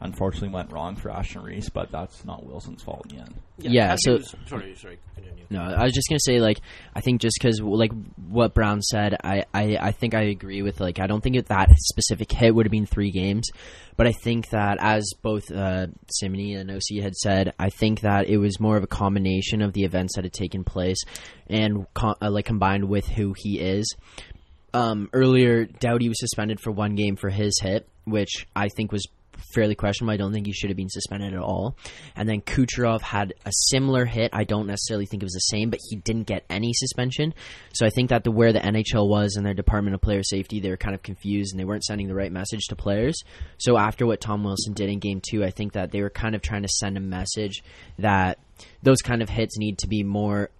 [0.00, 3.34] unfortunately went wrong for Ashton Reese, but that's not Wilson's fault in the end.
[3.58, 5.44] Yeah, Kadri so- was- sorry, sorry, continue.
[5.48, 6.58] No, I was just gonna say like
[6.94, 7.92] I think just because like
[8.28, 11.46] what Brown said, I, I I think I agree with like I don't think it,
[11.46, 13.48] that specific hit would have been three games,
[13.96, 18.28] but I think that as both uh, Simony and OC had said, I think that
[18.28, 20.98] it was more of a combination of the events that had taken place
[21.48, 23.94] and co- uh, like combined with who he is.
[24.74, 29.06] Um, earlier, Doughty was suspended for one game for his hit, which I think was
[29.54, 30.12] fairly questionable.
[30.12, 31.76] I don't think he should have been suspended at all.
[32.14, 34.30] And then Kucherov had a similar hit.
[34.32, 37.34] I don't necessarily think it was the same, but he didn't get any suspension.
[37.72, 40.60] So I think that the where the NHL was in their Department of Player Safety,
[40.60, 43.22] they were kind of confused and they weren't sending the right message to players.
[43.58, 46.34] So after what Tom Wilson did in Game Two, I think that they were kind
[46.34, 47.62] of trying to send a message
[47.98, 48.38] that
[48.82, 50.50] those kind of hits need to be more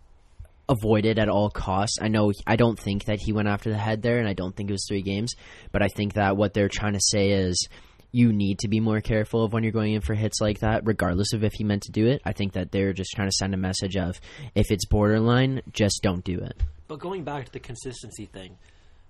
[0.68, 1.98] avoided at all costs.
[2.00, 4.54] I know I don't think that he went after the head there, and I don't
[4.54, 5.34] think it was three games.
[5.72, 7.68] But I think that what they're trying to say is
[8.12, 10.86] you need to be more careful of when you're going in for hits like that,
[10.86, 12.22] regardless of if he meant to do it.
[12.24, 14.20] I think that they're just trying to send a message of
[14.54, 16.56] if it's borderline, just don't do it.
[16.88, 18.56] But going back to the consistency thing,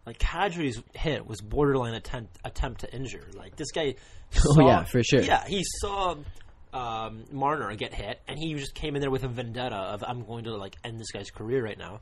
[0.06, 3.26] like Kadri's hit was borderline attempt attempt to injure.
[3.34, 3.94] Like this guy.
[4.58, 5.20] Oh, yeah, for sure.
[5.20, 6.16] Yeah, he saw
[6.74, 10.24] um, Marner get hit, and he just came in there with a vendetta of I'm
[10.24, 12.00] going to like end this guy's career right now.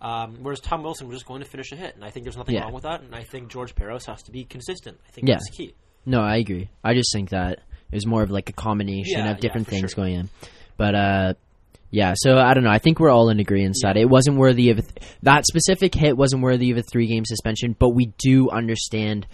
[0.00, 2.36] Um, whereas Tom Wilson was just going to finish a hit, and I think there's
[2.36, 2.62] nothing Yeah.
[2.64, 3.00] wrong with that.
[3.02, 4.98] And I think George Parros has to be consistent.
[5.08, 5.34] I think Yeah.
[5.36, 5.74] that's key.
[6.06, 6.68] No, I agree.
[6.82, 9.78] I just think that it was more of like a combination Yeah, of different yeah,
[9.78, 10.04] things sure.
[10.04, 10.28] going in.
[10.76, 11.34] But uh
[11.90, 12.70] yeah, so I don't know.
[12.70, 15.94] I think we're all in agreement that it wasn't worthy of a th- that specific
[15.94, 19.26] hit wasn't worthy of a three game suspension, but we do understand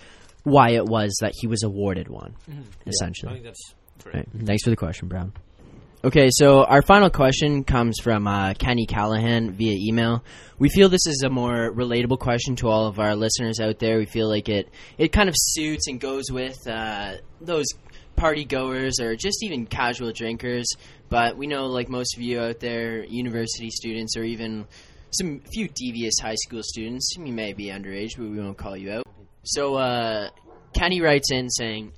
[0.45, 2.35] why it was that he was awarded one.
[2.51, 2.65] Mhm.
[2.87, 3.31] Essentially.
[3.31, 4.15] I think that's great.
[4.15, 4.29] Right.
[4.47, 5.33] Thanks for the question, Brown.
[6.03, 10.25] Okay, so our final question comes from uh, Kenny Callahan via email.
[10.59, 13.99] We feel this is a more relatable question to all of our listeners out there.
[13.99, 17.67] We feel like it it kind of suits and goes with uh, those
[18.17, 20.73] party goers or just even casual drinkers.
[21.11, 24.67] But we know, like most of you out there, university students or even
[25.11, 28.91] some few devious high school students, you may be underage, but we won't call you
[28.91, 29.07] out.
[29.43, 30.31] So uh,
[30.73, 31.93] Kenny writes in saying.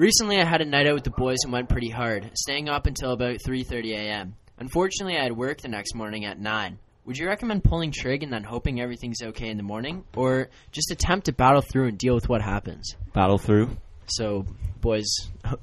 [0.00, 2.86] Recently, I had a night out with the boys and went pretty hard, staying up
[2.86, 4.34] until about 3:30 a.m.
[4.58, 6.78] Unfortunately, I had work the next morning at 9.
[7.04, 10.90] Would you recommend pulling trig and then hoping everything's okay in the morning, or just
[10.90, 12.96] attempt to battle through and deal with what happens?
[13.12, 13.76] Battle through.
[14.06, 14.46] So,
[14.80, 15.04] boys,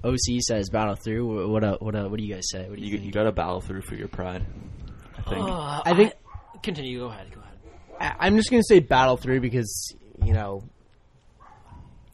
[0.03, 1.49] OC says battle through.
[1.49, 2.69] What what what, uh, what do you guys say?
[2.69, 4.45] What do you, You, you got to battle through for your pride.
[5.17, 5.49] I think.
[5.49, 6.13] Uh, I think-
[6.61, 6.99] Continue.
[6.99, 7.33] Go ahead.
[7.33, 8.17] Go ahead.
[8.19, 10.61] I- I'm just gonna say battle through because you know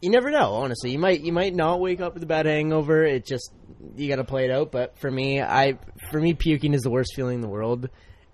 [0.04, 0.56] you never know.
[0.56, 3.06] Honestly, you might you might not wake up with a bad hangover.
[3.06, 3.54] It just
[3.96, 4.70] you got to play it out.
[4.70, 5.80] But for me, I
[6.12, 7.90] for me puking is the worst feeling in the world,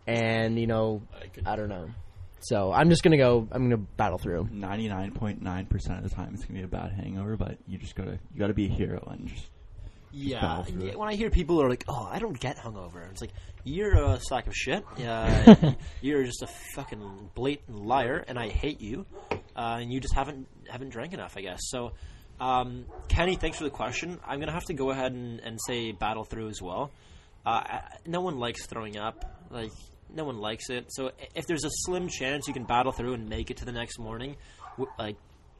[0.08, 1.04] and you know
[1.46, 1.90] I don't know.
[2.42, 3.48] So I'm just gonna go.
[3.52, 4.50] I'm gonna battle through.
[4.52, 7.58] Ninety nine point nine percent of the time, it's gonna be a bad hangover, but
[7.68, 9.46] you just gotta you gotta be a hero and just
[10.12, 13.22] Yeah, battle yeah, when I hear people are like, "Oh, I don't get hungover," it's
[13.22, 14.84] like you're a sack of shit.
[14.98, 19.06] Yeah, uh, you're just a fucking blatant liar, and I hate you.
[19.60, 21.60] Uh, and you just haven't haven't drank enough, I guess.
[21.64, 21.92] So,
[22.40, 24.18] um, Kenny, thanks for the question.
[24.26, 26.92] I'm gonna have to go ahead and, and say battle through as well.
[27.46, 29.26] Uh, I, no one likes throwing up.
[29.52, 29.72] Like
[30.16, 30.86] no one likes it.
[30.94, 33.74] So if there's a slim chance you can battle through and make it to the
[33.74, 34.38] next morning,
[34.98, 35.18] like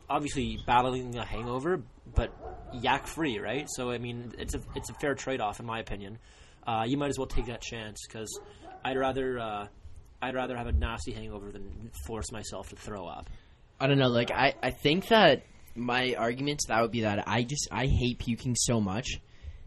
[0.10, 1.84] obviously battling a hangover,
[2.16, 2.32] but
[2.72, 3.68] yak free, right?
[3.68, 6.20] So I mean, it's a it's a fair trade off in my opinion.
[6.66, 8.40] Uh, you might as well take that chance because
[8.86, 9.68] I'd rather uh,
[10.22, 13.30] I'd rather have a nasty hangover than force myself to throw up.
[13.80, 14.10] I don't know.
[14.10, 15.44] Like I, I think that
[15.76, 19.22] my argument to that would be that I just I hate puking so much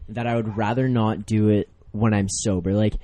[0.09, 2.73] that I would rather not do it when I'm sober.
[2.73, 2.95] Like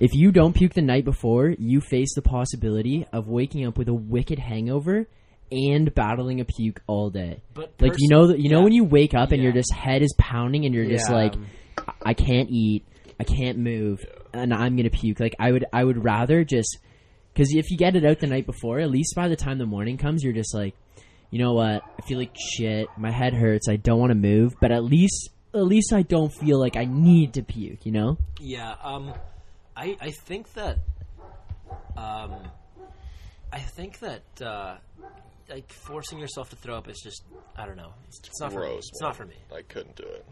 [0.00, 3.88] if you don't puke the night before, you face the possibility of waking up with
[3.88, 5.08] a wicked hangover
[5.50, 7.42] and battling a puke all day.
[7.54, 8.64] But like you know that you know yeah.
[8.64, 11.16] when you wake up and your just head is pounding and you're just Yeah.
[11.16, 11.34] like
[12.02, 12.84] I can't eat,
[13.18, 15.20] I can't move, and I'm gonna puke.
[15.20, 16.78] Like I would I would rather just
[17.38, 19.66] because if you get it out the night before, at least by the time the
[19.66, 20.74] morning comes, you're just like,
[21.30, 21.84] you know what?
[21.96, 22.88] I feel like shit.
[22.96, 23.68] My head hurts.
[23.68, 26.84] I don't want to move, but at least at least I don't feel like I
[26.84, 27.86] need to puke.
[27.86, 28.18] You know?
[28.40, 29.14] Yeah, um,
[29.76, 30.78] I I think that,
[31.96, 32.34] um,
[33.52, 34.78] I think that uh,
[35.48, 37.22] like forcing yourself to throw up is just
[37.56, 37.92] I don't know.
[38.08, 38.74] It's, it's not for me.
[38.78, 39.08] It's man.
[39.08, 39.36] not for me.
[39.54, 40.26] I couldn't do it.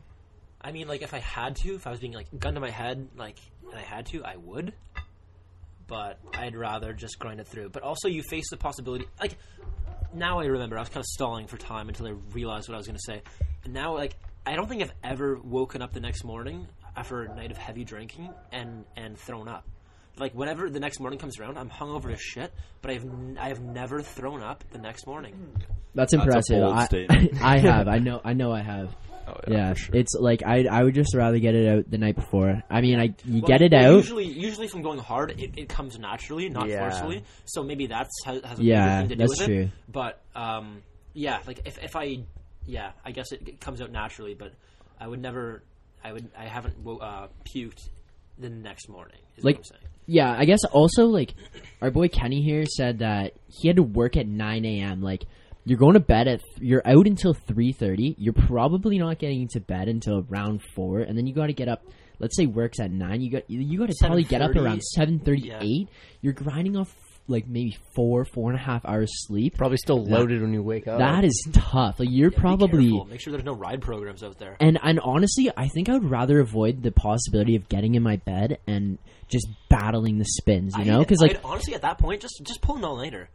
[0.61, 2.71] I mean, like if I had to, if I was being like gun to my
[2.71, 3.39] head, like
[3.71, 4.73] and I had to, I would.
[5.89, 7.69] But I'd rather just grind it through.
[7.71, 9.07] But also, you face the possibility.
[9.21, 9.37] Like
[10.13, 12.79] now, I remember I was kind of stalling for time until I realized what I
[12.79, 13.23] was going to say.
[13.65, 16.67] And now, like I don't think I've ever woken up the next morning
[16.97, 19.65] after a night of heavy drinking and and thrown up.
[20.19, 22.53] Like whenever the next morning comes around, I'm hungover as shit.
[22.81, 25.53] But I've n- I have never thrown up the next morning.
[25.95, 26.61] That's That's a impressive.
[26.63, 26.75] bold
[27.41, 27.55] I.
[27.57, 27.87] I have.
[27.89, 28.21] I know.
[28.25, 28.51] I know.
[28.53, 28.95] I have.
[29.29, 29.97] Oh, yeah, for sure.
[29.97, 30.67] it's like I.
[30.71, 32.63] I would just rather get it out the night before.
[32.71, 33.97] I mean, I you Well, get it well, out.
[33.97, 36.89] Usually, usually from going hard, it, it comes naturally, not Yeah.
[36.89, 37.25] forcefully.
[37.45, 39.63] So maybe that's has, has a Yeah, thing to that's do with true.
[39.65, 39.71] it.
[39.93, 42.19] But um, yeah, like if if I,
[42.67, 44.35] yeah, I guess it, it comes out naturally.
[44.35, 44.53] But
[45.01, 45.63] I would never,
[46.05, 47.89] I would, I haven't uh, puked
[48.39, 49.19] the next morning.
[49.37, 49.83] Is Like- what I'm saying.
[50.09, 51.35] Yeah, I guess also like
[51.83, 55.03] our boy Kenny here said that he had to work at 9 a.m.
[55.03, 55.25] Like
[55.67, 58.15] you're going to bed at you're out until 3:30.
[58.17, 61.69] You're probably not getting into bed until around four, and then you got to get
[61.69, 61.83] up.
[62.19, 63.21] Let's say works at nine.
[63.21, 65.89] You got you got to probably get up around 7:38.
[66.23, 66.95] You're grinding off
[67.29, 69.57] like maybe four four and a half hours sleep.
[69.59, 70.99] Probably still loaded when you wake up.
[70.99, 71.99] That is tough.
[71.99, 73.05] Like you're Yeah, probably careful.
[73.07, 74.57] make sure there's no ride programs out there.
[74.61, 78.17] and and honestly, I think I would rather avoid the possibility of getting in my
[78.17, 78.99] bed and
[79.29, 80.77] just battling the spins.
[80.79, 82.97] You know, I'd- because like I'd honestly at that point, just just pull an all
[82.97, 83.29] nighter.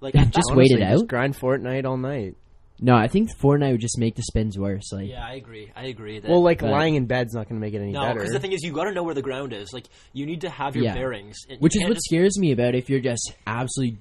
[0.00, 0.92] Like Yeah, just point- wait it Honestly, out.
[0.92, 2.34] Just grind Fortnite all night.
[2.80, 4.92] no, I think Fortnite would just make the spins worse.
[4.92, 5.70] Like Yeah, I agree.
[5.74, 6.18] I agree.
[6.20, 8.20] That, Well, like But- lying in bed's not going to make it any no, better.
[8.20, 9.72] because the thing is, you got to know where the ground is.
[9.72, 10.94] Like you need to have your Yeah.
[10.94, 13.98] bearings, and you which is what just- scares me about if you're just absolutely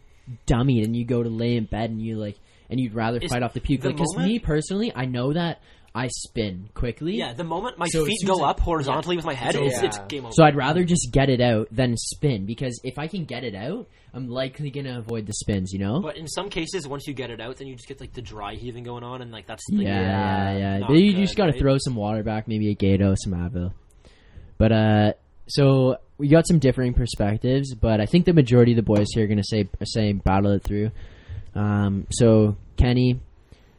[0.48, 2.36] dummy and you go to lay in bed and you like
[2.70, 3.82] and you'd rather It's fight off the puke.
[3.82, 5.61] the Because moment- me personally, I know that
[5.97, 7.16] I spin quickly.
[7.16, 9.34] Yeah, the moment my So as feet soon as go I- up horizontally with my
[9.34, 9.61] head, Yeah.
[9.61, 10.34] it's, it's game over.
[10.34, 13.55] So I'd rather just get it out than spin because if I can get it
[13.55, 15.72] out, I'm likely gonna avoid the spins.
[15.72, 16.01] You know.
[16.01, 18.22] But in some cases, once you get it out, then you just get like the
[18.22, 20.78] dry heaving going on, and like that's yeah, like, yeah, yeah.
[20.80, 21.59] not Then you good, just gotta right?
[21.61, 23.72] throw some water back, maybe a Gato, some Advil.
[24.57, 25.13] But uh,
[25.47, 29.24] so we got some differing perspectives, but I think the majority of the boys here
[29.26, 30.91] are gonna say are saying battle it through.
[31.56, 33.20] Um, so Kenny,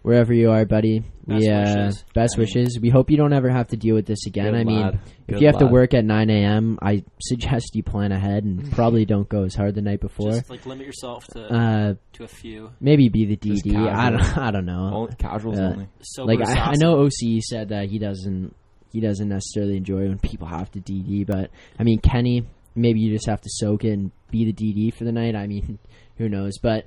[0.03, 2.05] wherever you are, buddy, we Best uh, wishes.
[2.15, 2.79] best wishes.
[2.81, 4.55] We hope you don't ever have to deal with this again.
[4.55, 5.01] I mean, lad.
[5.27, 8.71] if Good you have to work at 9 a.m., I suggest you plan ahead and
[8.79, 10.31] probably don't go as hard the night before.
[10.33, 12.71] Just like limit yourself to Uh, to a few.
[12.81, 13.77] maybe be the DD.
[13.77, 14.39] I don't.
[14.39, 14.91] I don't know.
[14.95, 15.89] Only, casuals Uh, only.
[16.19, 18.55] Like I, I know OC said that he doesn't
[18.93, 22.45] he doesn't necessarily enjoy when people have to DD, but I mean Kenny,
[22.77, 25.35] maybe you just have to soak it and be the DD for the night.
[25.35, 25.79] I mean,
[26.17, 26.59] who knows?
[26.63, 26.87] But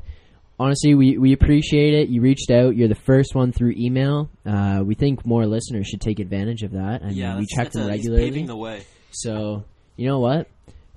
[0.60, 2.10] honestly, we we appreciate it.
[2.10, 2.76] You reached out.
[2.76, 4.30] You're the first one through email.
[4.46, 7.02] Uh, we think more listeners should take advantage of that.
[7.04, 8.24] I mean, yeah, we that's- check that's them a- he's regularly.
[8.30, 8.84] paving the way.
[9.12, 9.64] So
[9.96, 10.48] you know what?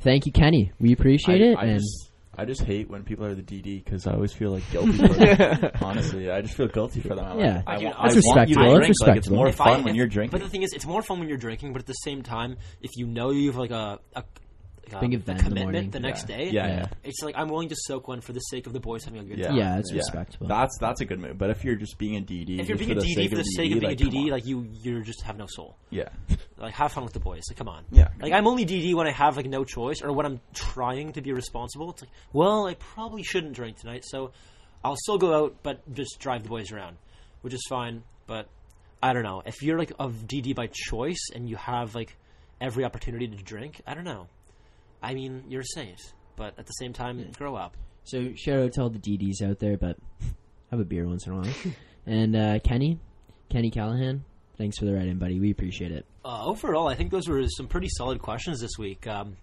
[0.00, 0.72] Thank you, Kenny.
[0.80, 1.56] We appreciate I, it.
[1.58, 4.50] I and just, I just hate when people are the DD because I always feel
[4.50, 4.92] like guilty.
[4.98, 5.70] for them.
[5.80, 7.24] Honestly, I just feel guilty for them.
[7.24, 7.54] I'm Yeah.
[7.56, 8.76] like, I, Dude, wa- that's I want you to respectable.
[8.78, 8.86] drink.
[8.98, 10.38] That's Like, it's more If I- fun when if- you're drinking.
[10.38, 11.72] But the thing is, it's more fun when you're drinking.
[11.72, 14.24] But at the same time, if you know you have like a, a
[14.90, 15.90] like Big a, event in the commitment morning.
[15.90, 16.36] the next Yeah.
[16.36, 16.86] day, Yeah, yeah.
[17.04, 19.24] it's like I'm willing to soak one for the sake of the boys having a
[19.24, 19.56] good yeah, time.
[19.56, 20.46] Yeah, that's respectable.
[20.48, 21.38] That's that's a good move.
[21.38, 23.30] But if you're just being a DD, If you're being a for the DD sake
[23.30, 25.76] for the of sake of being a DD, like you, you just have no soul.
[25.90, 26.08] yeah,
[26.58, 27.42] Like have fun with the boys.
[27.50, 27.84] Like come on.
[27.90, 31.12] yeah, Like I'm only DD when I have like no choice or when I'm trying
[31.12, 31.90] to be responsible.
[31.90, 34.32] It's like, well, I probably shouldn't drink tonight, so
[34.84, 36.96] I'll still go out, but just drive the boys around,
[37.42, 38.02] which is fine.
[38.26, 38.48] But
[39.02, 42.16] I don't know if you're like of DD by choice and you have like
[42.60, 43.80] every opportunity to drink.
[43.86, 44.28] I don't know.
[45.02, 46.00] I mean, you're a saint,
[46.36, 47.76] but at the same time, grow up.
[48.04, 49.96] So shout out to all the DDs out there, but
[50.70, 51.52] have a beer once in a while.
[52.06, 52.98] and uh, Kenny,
[53.48, 54.24] Kenny Callahan,
[54.58, 55.40] thanks for the write-in, buddy.
[55.40, 56.06] We appreciate it.
[56.24, 59.06] Uh, overall, I think those were some pretty solid questions this week.
[59.06, 59.36] Um,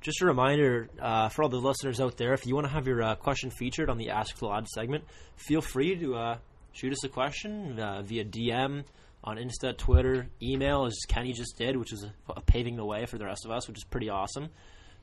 [0.00, 2.86] just a reminder uh, for all the listeners out there: if you want to have
[2.86, 5.04] your uh, question featured on the Ask the Lad segment,
[5.36, 6.38] feel free to uh,
[6.72, 8.84] shoot us a question uh, via DM
[9.22, 12.06] on Insta, Twitter, email, as Kenny just did, which is
[12.46, 14.50] paving the way for the rest of us, which is pretty awesome.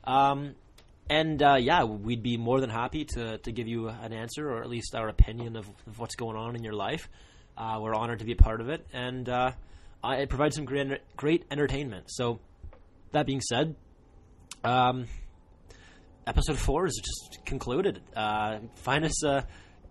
[0.04, 0.54] Um,
[1.08, 4.62] and uh, yeah, we'd be more than happy to, to give you an answer or
[4.62, 7.08] at least our opinion of, of what's going on in your life.
[7.56, 9.52] Uh, we're honored to be a part of it, and uh,
[10.04, 12.06] it provides some great, great entertainment.
[12.08, 12.40] So,
[13.10, 13.76] that being said,
[14.64, 15.06] um,
[16.26, 18.00] episode four is just concluded.
[18.16, 19.42] Uh, find us uh,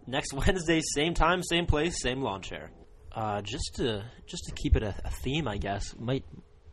[0.08, 2.72] next Wednesday, same time, same place, same lawn chair.
[3.14, 5.94] Uh, just to just to keep it a, a theme, I guess.
[6.00, 6.24] Might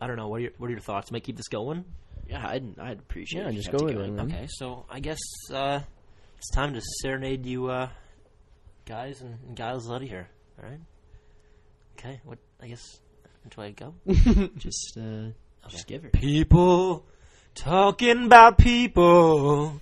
[0.01, 0.28] I don't know.
[0.28, 1.10] What are your what are your thoughts?
[1.10, 1.85] Might keep this going.
[2.28, 3.55] Yeah, I'd, I'd appreciate Yeah, it.
[3.55, 4.26] just go with it, man.
[4.26, 5.18] Okay, so I guess
[5.52, 5.80] uh,
[6.36, 7.88] it's time to serenade you uh,
[8.84, 10.28] guys and, and gals out of here.
[10.62, 10.80] All right.
[11.98, 12.20] Okay.
[12.24, 12.38] What?
[12.62, 13.00] I guess.
[13.50, 13.94] Do I go?
[14.59, 15.28] Just, uh,
[15.68, 16.10] just give her.
[16.10, 17.06] People
[17.55, 19.80] talking about people.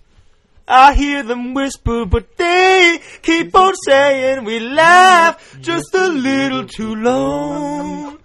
[0.69, 6.95] I hear them whisper, but they keep on saying we laugh just a little too
[6.95, 8.19] long.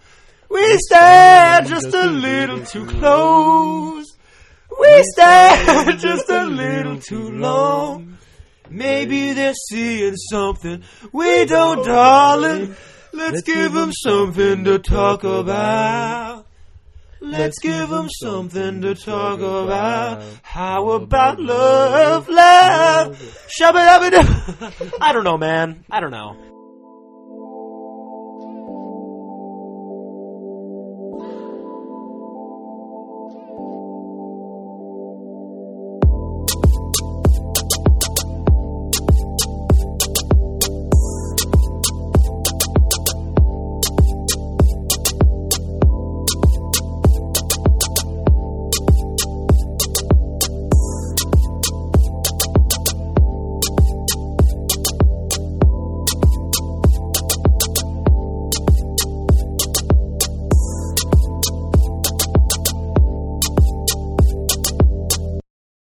[0.49, 4.10] We stand just a little too close.
[4.81, 8.17] We stand just a little too long.
[8.69, 12.75] Maybe they're seeing something we don't, darling.
[13.13, 16.47] Let's give them something to talk about.
[17.19, 20.23] Let's give them something to talk about.
[20.41, 23.21] How about love, love?
[23.59, 25.85] Shabba I don't know, man.
[25.91, 26.50] I don't know.